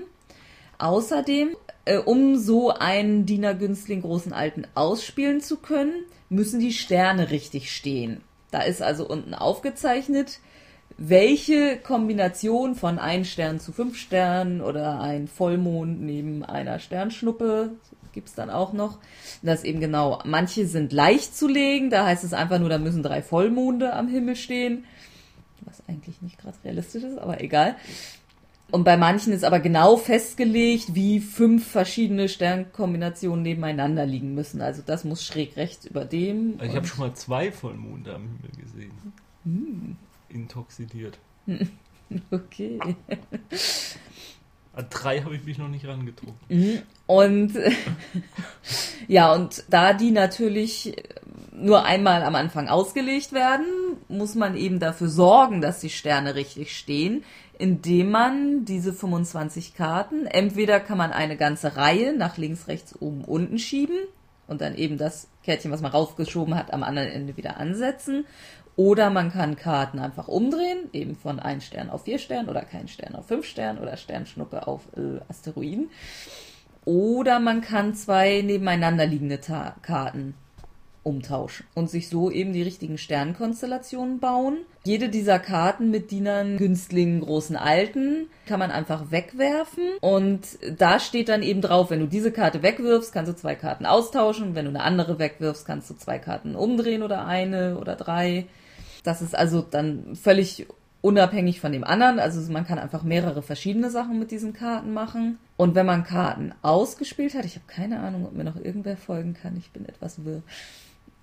Außerdem, 0.77 1.56
äh, 1.86 1.97
um 1.97 2.38
so 2.38 2.71
einen 2.71 3.25
Diener-Günstling 3.25 4.01
großen 4.01 4.34
Alten 4.34 4.65
ausspielen 4.73 5.41
zu 5.41 5.58
können, 5.58 5.93
müssen 6.30 6.60
die 6.60 6.73
Sterne 6.73 7.30
richtig 7.30 7.71
stehen. 7.71 8.21
Da 8.49 8.62
ist 8.62 8.82
also 8.82 9.08
unten 9.08 9.34
aufgezeichnet, 9.34 10.39
welche 10.97 11.77
Kombination 11.77 12.75
von 12.75 12.99
ein 12.99 13.25
Stern 13.25 13.60
zu 13.60 13.71
fünf 13.71 13.97
Sternen 13.97 14.62
oder 14.62 14.99
ein 14.99 15.27
Vollmond 15.27 16.01
neben 16.01 16.43
einer 16.43 16.80
Sternschnuppe, 16.80 17.71
gibt's 18.13 18.34
dann 18.34 18.50
auch 18.50 18.74
noch. 18.74 19.00
Das 19.41 19.63
eben 19.63 19.80
genau, 19.80 20.21
manche 20.26 20.67
sind 20.67 20.93
leicht 20.93 21.36
zu 21.36 21.47
legen, 21.47 21.89
da 21.89 22.06
heißt 22.06 22.24
es 22.24 22.34
einfach 22.34 22.60
nur, 22.60 22.69
da 22.69 22.78
müssen 22.78 23.04
drei 23.04 23.21
Vollmonde 23.21 23.93
am 23.93 24.08
Himmel 24.08 24.36
stehen. 24.36 24.86
Was 25.62 25.84
eigentlich 25.88 26.21
nicht 26.21 26.39
gerade 26.39 26.58
realistisch 26.63 27.04
ist, 27.04 27.19
aber 27.19 27.41
egal. 27.41 27.76
Und 28.71 28.86
bei 28.86 28.95
manchen 28.95 29.34
ist 29.34 29.43
aber 29.43 29.60
genau 29.60 29.97
festgelegt, 29.97 30.95
wie 30.95 31.19
fünf 31.19 31.67
verschiedene 31.67 32.30
Sternkombinationen 32.30 33.43
nebeneinander 33.43 34.06
liegen 34.06 34.34
müssen. 34.34 34.62
Also 34.62 34.82
das 34.86 35.04
muss 35.04 35.26
schräg 35.26 35.58
rechts 35.58 35.86
über 35.86 36.06
dem. 36.06 36.58
Ich 36.63 36.76
habe 36.76 36.88
schon 36.88 37.00
mal 37.00 37.13
zwei 37.13 37.52
Vollmonde 37.52 38.15
am 38.15 38.24
Himmel 38.24 38.52
gesehen. 38.63 38.91
Hm. 39.43 39.97
Intoxidiert. 40.30 41.17
Okay. 42.30 42.78
An 44.73 44.88
drei 44.89 45.21
habe 45.21 45.36
ich 45.36 45.43
mich 45.43 45.57
noch 45.57 45.67
nicht 45.67 45.86
rangetrunken. 45.86 46.38
Mhm. 46.47 46.81
Und 47.05 47.53
ja, 49.07 49.34
und 49.34 49.63
da 49.69 49.93
die 49.93 50.12
natürlich 50.12 50.95
nur 51.51 51.84
einmal 51.84 52.23
am 52.23 52.36
Anfang 52.36 52.69
ausgelegt 52.69 53.34
werden, 53.34 53.65
muss 54.07 54.36
man 54.36 54.55
eben 54.55 54.79
dafür 54.79 55.10
sorgen, 55.10 55.62
dass 55.62 55.79
die 55.79 55.89
Sterne 55.89 56.36
richtig 56.36 56.75
stehen, 56.75 57.23
indem 57.57 58.10
man 58.12 58.65
diese 58.65 58.93
25 58.93 59.75
Karten, 59.75 60.25
entweder 60.25 60.79
kann 60.79 60.97
man 60.97 61.12
eine 61.12 61.38
ganze 61.38 61.75
Reihe 61.75 62.15
nach 62.17 62.38
links, 62.38 62.67
rechts, 62.67 62.99
oben, 62.99 63.23
unten 63.23 63.60
schieben 63.60 63.97
und 64.47 64.62
dann 64.62 64.75
eben 64.75 64.97
das 64.97 65.27
Kärtchen, 65.43 65.71
was 65.71 65.81
man 65.81 65.91
rausgeschoben 65.91 66.55
hat, 66.55 66.73
am 66.73 66.84
anderen 66.84 67.10
Ende 67.10 67.38
wieder 67.38 67.57
ansetzen. 67.57 68.25
Oder 68.82 69.12
man 69.12 69.32
kann 69.32 69.58
Karten 69.58 70.00
einfach 70.00 70.28
umdrehen, 70.28 70.89
eben 70.91 71.15
von 71.15 71.39
ein 71.39 71.62
Stern 71.62 71.91
auf 71.91 72.06
vier 72.06 72.17
Stern 72.17 72.50
oder 72.50 72.63
kein 72.63 72.88
Stern 72.88 73.13
auf 73.13 73.28
fünf 73.28 73.46
Stern 73.46 73.78
oder 73.78 73.96
Sternschnuppe 73.96 74.65
auf 74.65 74.82
äh, 74.98 75.22
Asteroiden. 75.30 75.91
Oder 76.84 77.39
man 77.39 77.62
kann 77.62 77.94
zwei 77.94 78.41
nebeneinander 78.41 79.06
liegende 79.06 79.39
Ta 79.39 79.76
Karten 79.84 80.34
umtauschen 81.04 81.67
und 81.76 81.91
sich 81.91 82.10
so 82.10 82.32
eben 82.32 82.54
die 82.54 82.63
richtigen 82.63 82.98
Sternkonstellationen 82.98 84.20
bauen. 84.20 84.58
Jede 84.84 85.10
dieser 85.10 85.38
Karten 85.38 85.91
mit 85.91 86.10
Dienern, 86.10 86.58
Günstlingen, 86.58 87.22
großen 87.22 87.58
Alten 87.58 88.30
kann 88.48 88.58
man 88.58 88.72
einfach 88.72 89.12
wegwerfen 89.12 89.84
und 90.02 90.41
da 90.76 91.00
steht 91.00 91.30
dann 91.30 91.44
eben 91.44 91.62
drauf, 91.62 91.91
wenn 91.91 92.00
du 92.00 92.08
diese 92.08 92.32
Karte 92.32 92.63
wegwirfst, 92.63 93.13
kannst 93.13 93.32
du 93.32 93.36
zwei 93.36 93.54
Karten 93.54 93.86
austauschen. 93.86 94.56
Wenn 94.56 94.65
du 94.65 94.72
eine 94.72 94.82
andere 94.82 95.20
wegwirfst, 95.20 95.67
kannst 95.67 95.88
du 95.91 95.94
zwei 95.94 96.17
Karten 96.17 96.56
umdrehen 96.56 97.04
oder 97.04 97.28
eine 97.28 97.78
oder 97.78 97.96
drei. 97.96 98.48
Das 99.04 99.22
ist 99.22 99.36
also 99.36 99.62
dann 99.62 100.16
völlig 100.16 100.68
unabhängig 101.02 101.60
von 101.60 101.72
dem 101.72 101.84
anderen. 101.84 102.20
Also 102.20 102.52
man 102.52 102.66
kann 102.66 102.80
einfach 102.80 103.04
mehrere 103.04 103.42
verschiedene 103.42 103.90
Sachen 103.90 104.20
mit 104.20 104.32
diesen 104.32 104.54
Karten 104.54 104.94
machen. 104.94 105.40
Und 105.58 105.76
wenn 105.76 105.86
man 105.86 106.04
Karten 106.04 106.54
ausgespielt 106.62 107.34
hat, 107.34 107.46
ich 107.46 107.56
habe 107.56 107.66
keine 107.68 108.00
Ahnung, 108.00 108.26
ob 108.26 108.34
mir 108.34 108.44
noch 108.44 108.56
irgendwer 108.56 108.98
folgen 108.98 109.34
kann, 109.34 109.58
ich 109.58 109.72
bin 109.72 109.88
etwas 109.88 110.24
wirr. 110.24 110.44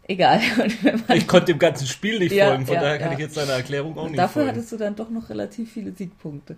Egal. 0.09 0.41
ich 1.14 1.29
konnte 1.29 1.53
dem 1.53 1.59
ganzen 1.59 1.87
Spiel 1.87 2.19
nicht 2.19 2.33
ja, 2.33 2.49
folgen, 2.49 2.67
von 2.67 2.77
ja, 2.77 2.81
daher 2.81 2.99
kann 2.99 3.09
ja. 3.09 3.12
ich 3.14 3.19
jetzt 3.21 3.37
deine 3.37 3.53
Erklärung 3.53 3.97
auch 3.99 4.07
nicht 4.07 4.19
Dafür 4.19 4.43
folgen. 4.43 4.49
hattest 4.49 4.73
du 4.73 4.77
dann 4.79 4.97
doch 4.97 5.11
noch 5.11 5.29
relativ 5.29 5.73
viele 5.73 5.93
Siegpunkte. 5.93 6.57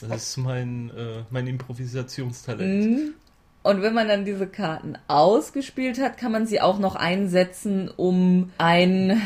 Das 0.00 0.30
ist 0.30 0.36
mein, 0.38 0.90
äh, 0.90 1.22
mein 1.30 1.46
Improvisationstalent. 1.46 2.84
Mhm. 2.84 3.14
Und 3.62 3.80
wenn 3.82 3.94
man 3.94 4.08
dann 4.08 4.24
diese 4.24 4.46
Karten 4.46 4.98
ausgespielt 5.06 6.00
hat, 6.00 6.18
kann 6.18 6.32
man 6.32 6.46
sie 6.46 6.60
auch 6.60 6.78
noch 6.78 6.96
einsetzen, 6.96 7.90
um 7.94 8.52
einen 8.58 9.20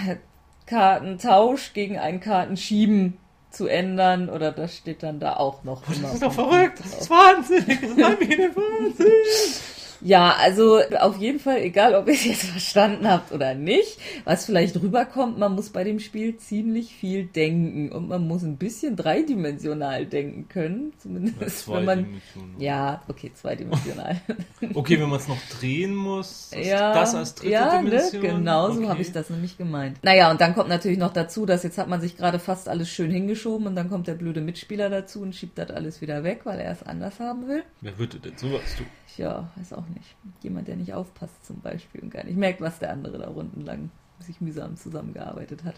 Kartentausch 0.69 1.73
gegen 1.73 1.99
einen 1.99 2.21
Kartenschieben 2.21 3.17
zu 3.51 3.67
ändern. 3.67 4.29
Oder 4.29 4.53
das 4.53 4.77
steht 4.77 5.03
dann 5.03 5.19
da 5.19 5.37
auch 5.37 5.65
noch. 5.65 5.83
Oh, 5.89 5.93
das 6.03 6.15
ist 6.15 6.23
doch 6.23 6.33
verrückt, 6.33 6.81
das 6.81 7.01
ist 7.01 7.11
wahnsinnig, 7.11 7.81
das 7.81 7.91
ist 7.91 7.99
Wahnsinn. 7.99 9.78
Ja, 10.01 10.35
also 10.39 10.81
auf 11.01 11.19
jeden 11.19 11.41
Fall, 11.41 11.59
egal 11.63 11.95
ob 11.95 12.07
ihr 12.07 12.15
es 12.15 12.25
jetzt 12.25 12.45
verstanden 12.51 13.09
habt 13.09 13.33
oder 13.33 13.55
nicht, 13.55 13.99
was 14.25 14.47
vielleicht 14.47 14.81
rüberkommt, 14.81 15.39
man 15.39 15.55
muss 15.55 15.71
bei 15.71 15.85
dem 15.85 16.01
Spiel 16.01 16.37
ziemlich 16.37 16.95
viel 16.95 17.25
denken 17.25 17.91
und 17.91 18.09
man 18.09 18.27
muss 18.27 18.43
ein 18.43 18.57
bisschen 18.57 18.97
dreidimensional 18.97 20.07
denken 20.07 20.49
können, 20.49 20.93
zumindest 20.99 21.67
ja, 21.67 21.75
wenn 21.75 21.85
man 21.85 22.23
ja, 22.59 23.03
okay, 23.09 23.33
zweidimensional. 23.35 24.21
okay, 24.75 25.01
wenn 25.01 25.09
man 25.09 25.19
es 25.19 25.29
noch 25.29 25.41
drehen 25.59 25.95
muss, 25.95 26.51
ja, 26.55 26.93
das 26.95 27.15
als 27.15 27.35
dritte 27.35 27.53
ja, 27.53 27.81
ne, 27.81 27.91
Dimension. 27.91 28.23
Ne? 28.23 28.29
Genau, 28.29 28.67
okay. 28.67 28.77
so 28.77 28.89
habe 28.89 29.03
ich 29.03 29.13
das 29.13 29.31
nämlich 29.31 29.59
gemeint. 29.59 29.99
Naja, 30.03 30.31
und 30.31 30.41
dann 30.41 30.55
kommt 30.55 30.69
natürlich 30.69 30.99
noch 30.99 31.13
dazu, 31.13 31.47
dass 31.47 31.63
jetzt 31.63 31.79
hat 31.79 31.89
man 31.89 32.01
sich 32.01 32.17
gerade 32.17 32.39
fast 32.39 32.69
alles 32.69 32.89
schön 32.89 33.11
hingeschoben 33.11 33.67
und 33.67 33.77
dann 33.77 33.89
kommt 33.89 34.07
der 34.07 34.15
blöde 34.15 34.41
Mitspieler 34.41 34.91
dazu 34.91 35.23
und 35.23 35.35
schiebt 35.35 35.59
das 35.59 35.71
alles 35.71 36.01
wieder 36.01 36.23
weg, 36.25 36.41
weil 36.45 36.61
er 36.61 36.73
es 36.73 36.83
anders 36.83 37.19
haben 37.21 37.49
will. 37.49 37.63
Wer 37.81 37.99
würde 37.99 38.19
denn 38.19 38.37
sowas 38.37 38.77
tun? 38.77 38.87
ja, 39.19 39.51
weiß 39.57 39.73
auch 39.75 39.85
nicht. 39.90 40.16
Jemand, 40.42 40.68
der 40.68 40.77
nicht 40.77 40.94
aufpasst 40.94 41.44
zum 41.46 41.61
Beispiel 41.61 42.01
und 42.03 42.11
gar 42.11 42.24
nicht 42.24 42.37
merkt, 42.37 42.61
was 42.61 42.79
der 42.79 42.92
andere 42.92 43.18
da 43.18 43.29
unten 43.29 43.62
lang 43.62 43.90
sich 44.20 44.40
mühsam 44.40 44.77
zusammengearbeitet 44.77 45.64
hat. 45.64 45.74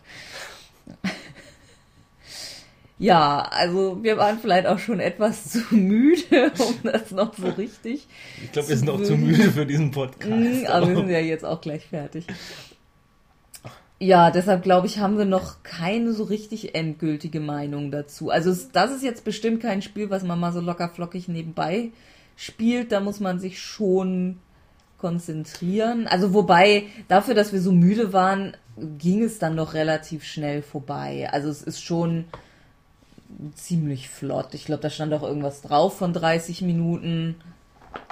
Ja, 3.01 3.49
also 3.51 4.03
wir 4.03 4.19
waren 4.19 4.39
vielleicht 4.39 4.67
auch 4.67 4.79
schon 4.79 5.01
etwas 5.01 5.45
zu 5.51 5.61
müde, 5.75 6.53
um 6.59 6.75
das 6.83 7.11
noch 7.13 7.35
so 7.35 7.49
richtig. 7.49 8.07
Ich 8.45 8.53
glaube, 8.53 8.69
wir 8.69 8.77
sind 8.77 8.91
auch 8.91 9.03
zu 9.03 9.17
müde 9.17 9.51
für 9.51 9.65
diesen 9.65 9.91
Podcast. 9.91 10.31
Mhm, 10.31 10.67
aber 10.67 10.87
wir 10.87 10.97
sind 10.97 11.09
ja 11.09 11.19
jetzt 11.19 11.47
auch 11.47 11.63
gleich 11.63 11.87
fertig. 11.87 12.27
Ja, 13.99 14.31
deshalb 14.31 14.63
glaube 14.63 14.87
ich, 14.87 14.99
haben 14.99 15.17
wir 15.17 15.25
noch 15.25 15.63
keine 15.63 16.13
so 16.13 16.25
richtig 16.25 16.75
endgültige 16.75 17.41
Meinung 17.41 17.91
dazu. 17.91 18.29
Also 18.29 18.55
das 18.75 18.91
ist 18.93 19.03
jetzt 19.03 19.25
bestimmt 19.25 19.63
kein 19.63 19.81
Spiel, 19.81 20.11
was 20.11 20.23
man 20.23 20.39
mal 20.39 20.53
so 20.53 20.61
locker 20.61 20.91
flockig 20.91 21.27
nebenbei 21.27 21.93
spielt, 22.41 22.91
da 22.91 23.01
muss 23.01 23.21
man 23.21 23.39
sich 23.39 23.61
schon 23.61 24.39
konzentrieren. 24.97 26.07
Also 26.07 26.33
wobei, 26.33 26.87
dafür, 27.07 27.35
dass 27.35 27.53
wir 27.53 27.61
so 27.61 27.71
müde 27.71 28.15
waren, 28.15 28.57
ging 28.97 29.23
es 29.23 29.39
dann 29.39 29.55
noch 29.55 29.75
relativ 29.75 30.25
schnell 30.25 30.63
vorbei. 30.63 31.29
Also 31.31 31.51
es 31.51 31.63
ist 31.63 31.83
schon 31.83 32.25
ziemlich 33.55 34.09
flott. 34.09 34.55
Ich 34.55 34.65
glaube, 34.65 34.81
da 34.81 34.89
stand 34.89 35.13
auch 35.13 35.23
irgendwas 35.23 35.61
drauf 35.61 35.99
von 35.99 36.15
30 36.15 36.63
Minuten. 36.63 37.37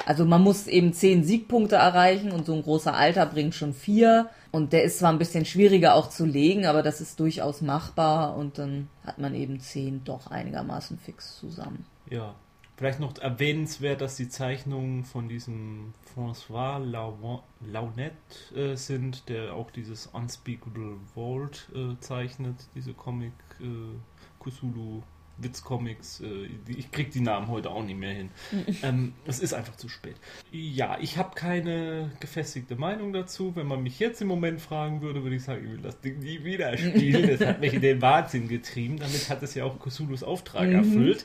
Also 0.05 0.27
man 0.27 0.43
muss 0.43 0.67
eben 0.67 0.93
10 0.93 1.25
Siegpunkte 1.25 1.77
erreichen 1.77 2.31
und 2.31 2.45
so 2.45 2.55
ein 2.55 2.63
großer 2.63 2.95
Alter 2.95 3.25
bringt 3.25 3.55
schon 3.55 3.73
vier. 3.73 4.29
Und 4.51 4.75
der 4.75 4.85
ist 4.85 4.99
zwar 4.99 5.11
ein 5.11 5.19
bisschen 5.19 5.47
schwieriger 5.47 5.95
auch 5.95 6.11
zu 6.11 6.27
legen, 6.27 6.67
aber 6.67 6.83
das 6.83 7.01
ist 7.01 7.19
durchaus 7.19 7.63
machbar 7.63 8.37
und 8.37 8.59
dann 8.59 8.89
hat 9.07 9.19
man 9.19 9.35
eben 9.35 9.59
10 9.59 10.05
doch 10.05 10.31
einigermaßen 10.31 10.99
fix 10.99 11.39
zusammen. 11.39 11.87
Ja, 12.11 12.35
Vielleicht 12.79 13.01
noch 13.01 13.19
erwähnenswert, 13.19 14.01
dass 14.01 14.15
die 14.15 14.29
Zeichnungen 14.29 15.05
von 15.05 15.29
diesem 15.29 15.95
François 16.15 16.79
Launet 16.79 18.13
äh, 18.55 18.77
sind, 18.77 19.29
der 19.29 19.55
auch 19.55 19.73
dieses 19.73 20.07
Unspeakable 20.07 20.95
Vault 21.13 21.69
äh, 21.75 21.99
zeichnet, 21.99 22.69
diese 22.77 22.95
Comic 22.95 23.33
äh, 23.61 23.99
Kusulu 24.39 25.03
Witzcomics, 25.39 26.21
äh, 26.21 26.49
ich 26.67 26.91
krieg 26.91 27.11
die 27.11 27.21
Namen 27.21 27.49
heute 27.49 27.71
auch 27.71 27.85
nicht 27.85 27.99
mehr 27.99 28.13
hin. 28.13 28.31
ähm, 28.83 29.13
es 29.27 29.39
ist 29.39 29.55
einfach 29.55 29.77
zu 29.77 29.89
spät. 29.89 30.17
Ja, 30.51 30.99
ich 31.01 31.17
habe 31.17 31.35
keine 31.35 32.11
gefestigte 32.21 32.77
Meinung 32.77 33.13
dazu. 33.13 33.55
Wenn 33.55 33.67
man 33.67 33.83
mich 33.83 33.99
jetzt 33.99 34.21
im 34.21 34.29
Moment 34.29 34.61
fragen 34.61 35.01
würde, 35.01 35.23
würde 35.23 35.37
ich 35.37 35.45
sagen, 35.45 35.65
ich 35.65 35.71
will 35.71 35.81
das 35.81 36.01
Ding 36.01 36.19
nie 36.19 36.45
wieder 36.45 36.77
spielen. 36.77 37.29
Das 37.29 37.47
hat 37.47 37.61
mich 37.61 37.75
in 37.75 37.83
den 37.83 38.03
Wahnsinn 38.03 38.49
getrieben. 38.49 38.99
Damit 38.99 39.29
hat 39.31 39.43
es 39.43 39.55
ja 39.55 39.65
auch 39.65 39.79
Cthulhu's 39.79 40.23
Auftrag 40.23 40.69
mhm. 40.69 40.75
erfüllt. 40.75 41.25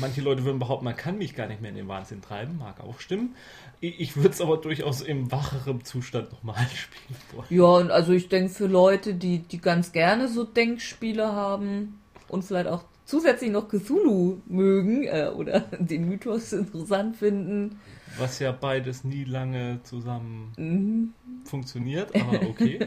Manche 0.00 0.20
Leute 0.20 0.44
würden 0.44 0.58
behaupten, 0.58 0.84
man 0.84 0.96
kann 0.96 1.18
mich 1.18 1.34
gar 1.34 1.46
nicht 1.46 1.60
mehr 1.60 1.70
in 1.70 1.76
den 1.76 1.88
Wahnsinn 1.88 2.22
treiben. 2.22 2.58
Mag 2.58 2.80
auch 2.80 3.00
stimmen. 3.00 3.34
Ich 3.80 4.16
würde 4.16 4.30
es 4.30 4.40
aber 4.40 4.56
durchaus 4.56 5.02
im 5.02 5.30
wacheren 5.30 5.84
Zustand 5.84 6.32
nochmal 6.32 6.66
spielen 6.74 7.18
wollen. 7.32 7.46
Ja, 7.50 7.64
und 7.64 7.90
also 7.90 8.12
ich 8.12 8.28
denke 8.28 8.50
für 8.50 8.66
Leute, 8.66 9.14
die, 9.14 9.38
die 9.38 9.60
ganz 9.60 9.92
gerne 9.92 10.28
so 10.28 10.44
Denkspiele 10.44 11.32
haben 11.32 12.00
und 12.28 12.42
vielleicht 12.42 12.68
auch 12.68 12.84
zusätzlich 13.06 13.50
noch 13.50 13.68
Cthulhu 13.68 14.42
mögen 14.46 15.04
äh, 15.04 15.30
oder 15.34 15.60
den 15.78 16.08
Mythos 16.08 16.52
interessant 16.52 17.16
finden. 17.16 17.80
Was 18.18 18.38
ja 18.38 18.52
beides 18.52 19.04
nie 19.04 19.24
lange 19.24 19.80
zusammen 19.84 20.52
mhm. 20.56 21.14
funktioniert, 21.44 22.14
aber 22.14 22.42
okay. 22.48 22.86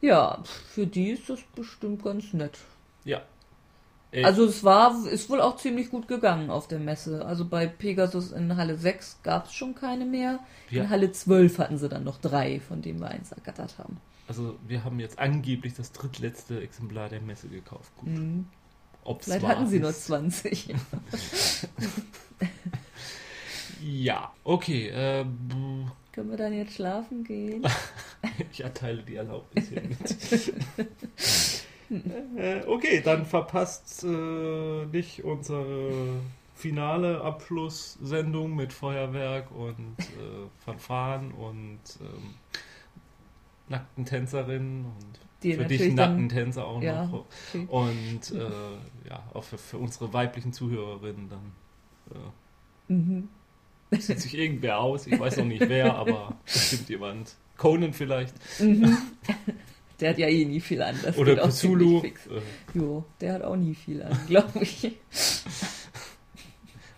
ja, 0.00 0.42
für 0.70 0.86
die 0.86 1.10
ist 1.10 1.30
das 1.30 1.40
bestimmt 1.54 2.02
ganz 2.02 2.32
nett. 2.32 2.58
Ja. 3.04 3.22
Ey. 4.10 4.24
Also 4.24 4.44
es 4.44 4.62
war, 4.62 5.06
ist 5.06 5.30
wohl 5.30 5.40
auch 5.40 5.56
ziemlich 5.56 5.88
gut 5.90 6.06
gegangen 6.06 6.50
auf 6.50 6.68
der 6.68 6.78
Messe. 6.78 7.24
Also 7.24 7.46
bei 7.46 7.66
Pegasus 7.66 8.30
in 8.30 8.56
Halle 8.56 8.76
6 8.76 9.20
gab 9.22 9.46
es 9.46 9.54
schon 9.54 9.74
keine 9.74 10.04
mehr. 10.04 10.40
Ja. 10.68 10.82
In 10.82 10.90
Halle 10.90 11.12
12 11.12 11.58
hatten 11.58 11.78
sie 11.78 11.88
dann 11.88 12.04
noch 12.04 12.18
drei, 12.18 12.60
von 12.60 12.82
denen 12.82 13.00
wir 13.00 13.08
eins 13.08 13.32
ergattert 13.32 13.78
haben. 13.78 13.96
Also 14.28 14.58
wir 14.68 14.84
haben 14.84 15.00
jetzt 15.00 15.18
angeblich 15.18 15.72
das 15.74 15.92
drittletzte 15.92 16.60
Exemplar 16.60 17.08
der 17.08 17.22
Messe 17.22 17.48
gekauft. 17.48 17.90
Gut. 17.96 18.10
Mhm. 18.10 18.46
Ob's 19.04 19.24
Vielleicht 19.24 19.46
hatten 19.46 19.66
sie 19.66 19.80
nur 19.80 19.92
20. 19.92 20.74
ja, 23.82 24.32
okay. 24.44 24.88
Äh, 24.88 25.24
Können 26.12 26.30
wir 26.30 26.36
dann 26.36 26.52
jetzt 26.52 26.74
schlafen 26.74 27.24
gehen? 27.24 27.66
ich 28.52 28.62
erteile 28.62 29.02
die 29.02 29.16
Erlaubnis 29.16 29.68
hiermit. 29.68 29.98
Äh, 32.36 32.64
okay, 32.66 33.02
dann 33.04 33.26
verpasst 33.26 34.02
äh, 34.02 34.86
nicht 34.86 35.24
unsere 35.24 36.20
finale 36.54 37.20
Abschlusssendung 37.20 38.56
mit 38.56 38.72
Feuerwerk 38.72 39.50
und 39.50 39.98
äh, 39.98 40.48
Fanfaren 40.64 41.32
und 41.32 41.80
ähm, 42.00 42.34
nackten 43.68 44.06
Tänzerinnen 44.06 44.86
und 44.86 45.20
Die 45.42 45.54
für 45.54 45.64
dich 45.64 45.92
nackten 45.92 46.28
Tänzer 46.28 46.66
auch 46.66 46.80
Ja, 46.82 47.06
noch. 47.06 47.24
okay. 47.52 47.66
Und 47.68 48.30
äh, 48.38 49.08
ja, 49.08 49.22
auch 49.34 49.44
für, 49.44 49.58
für 49.58 49.78
unsere 49.78 50.12
weiblichen 50.12 50.52
Zuhörerinnen 50.52 51.28
dann 51.28 51.52
äh, 52.14 52.92
Mhm. 52.92 53.28
sieht 53.90 54.20
sich 54.20 54.36
irgendwer 54.36 54.78
aus. 54.80 55.06
Ich 55.06 55.18
weiß 55.18 55.38
noch 55.38 55.44
nicht 55.46 55.68
wer, 55.68 55.94
aber 55.96 56.36
bestimmt 56.44 56.88
jemand. 56.88 57.34
Conan 57.56 57.92
vielleicht. 57.92 58.34
Mhm. 58.60 58.96
Der 60.00 60.10
hat 60.10 60.18
ja 60.18 60.26
eh 60.26 60.44
nie 60.44 60.60
viel 60.60 60.82
an. 60.82 60.96
Das 61.02 61.16
Oder 61.16 61.36
Cthulhu. 61.36 62.02
Äh, 62.02 62.12
Jo, 62.74 63.04
der 63.20 63.34
hat 63.34 63.42
auch 63.42 63.54
nie 63.54 63.74
viel 63.74 64.02
an, 64.02 64.18
glaube 64.26 64.58
ich. 64.60 64.96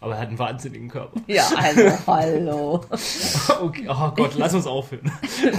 aber 0.00 0.14
er 0.14 0.20
hat 0.20 0.28
einen 0.28 0.38
wahnsinnigen 0.38 0.88
Körper. 0.88 1.20
Ja, 1.26 1.50
hallo, 1.54 1.92
hallo. 2.06 2.84
Okay, 3.60 3.86
oh 3.88 4.10
Gott, 4.16 4.34
lass 4.36 4.54
uns 4.54 4.66
aufhören. 4.66 5.12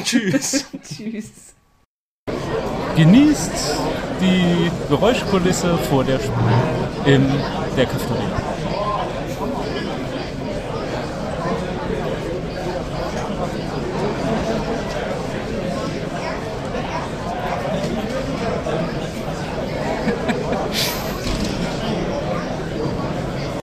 Tschüss. 0.03 0.65
Tschüss. 0.83 1.54
Genießt 2.95 3.51
die 4.21 4.71
Geräuschkulisse 4.89 5.77
vor 5.89 6.05
der 6.05 6.17
Spur 6.19 6.33
in 7.05 7.27
der 7.75 7.85
Cafeteria. 7.85 8.54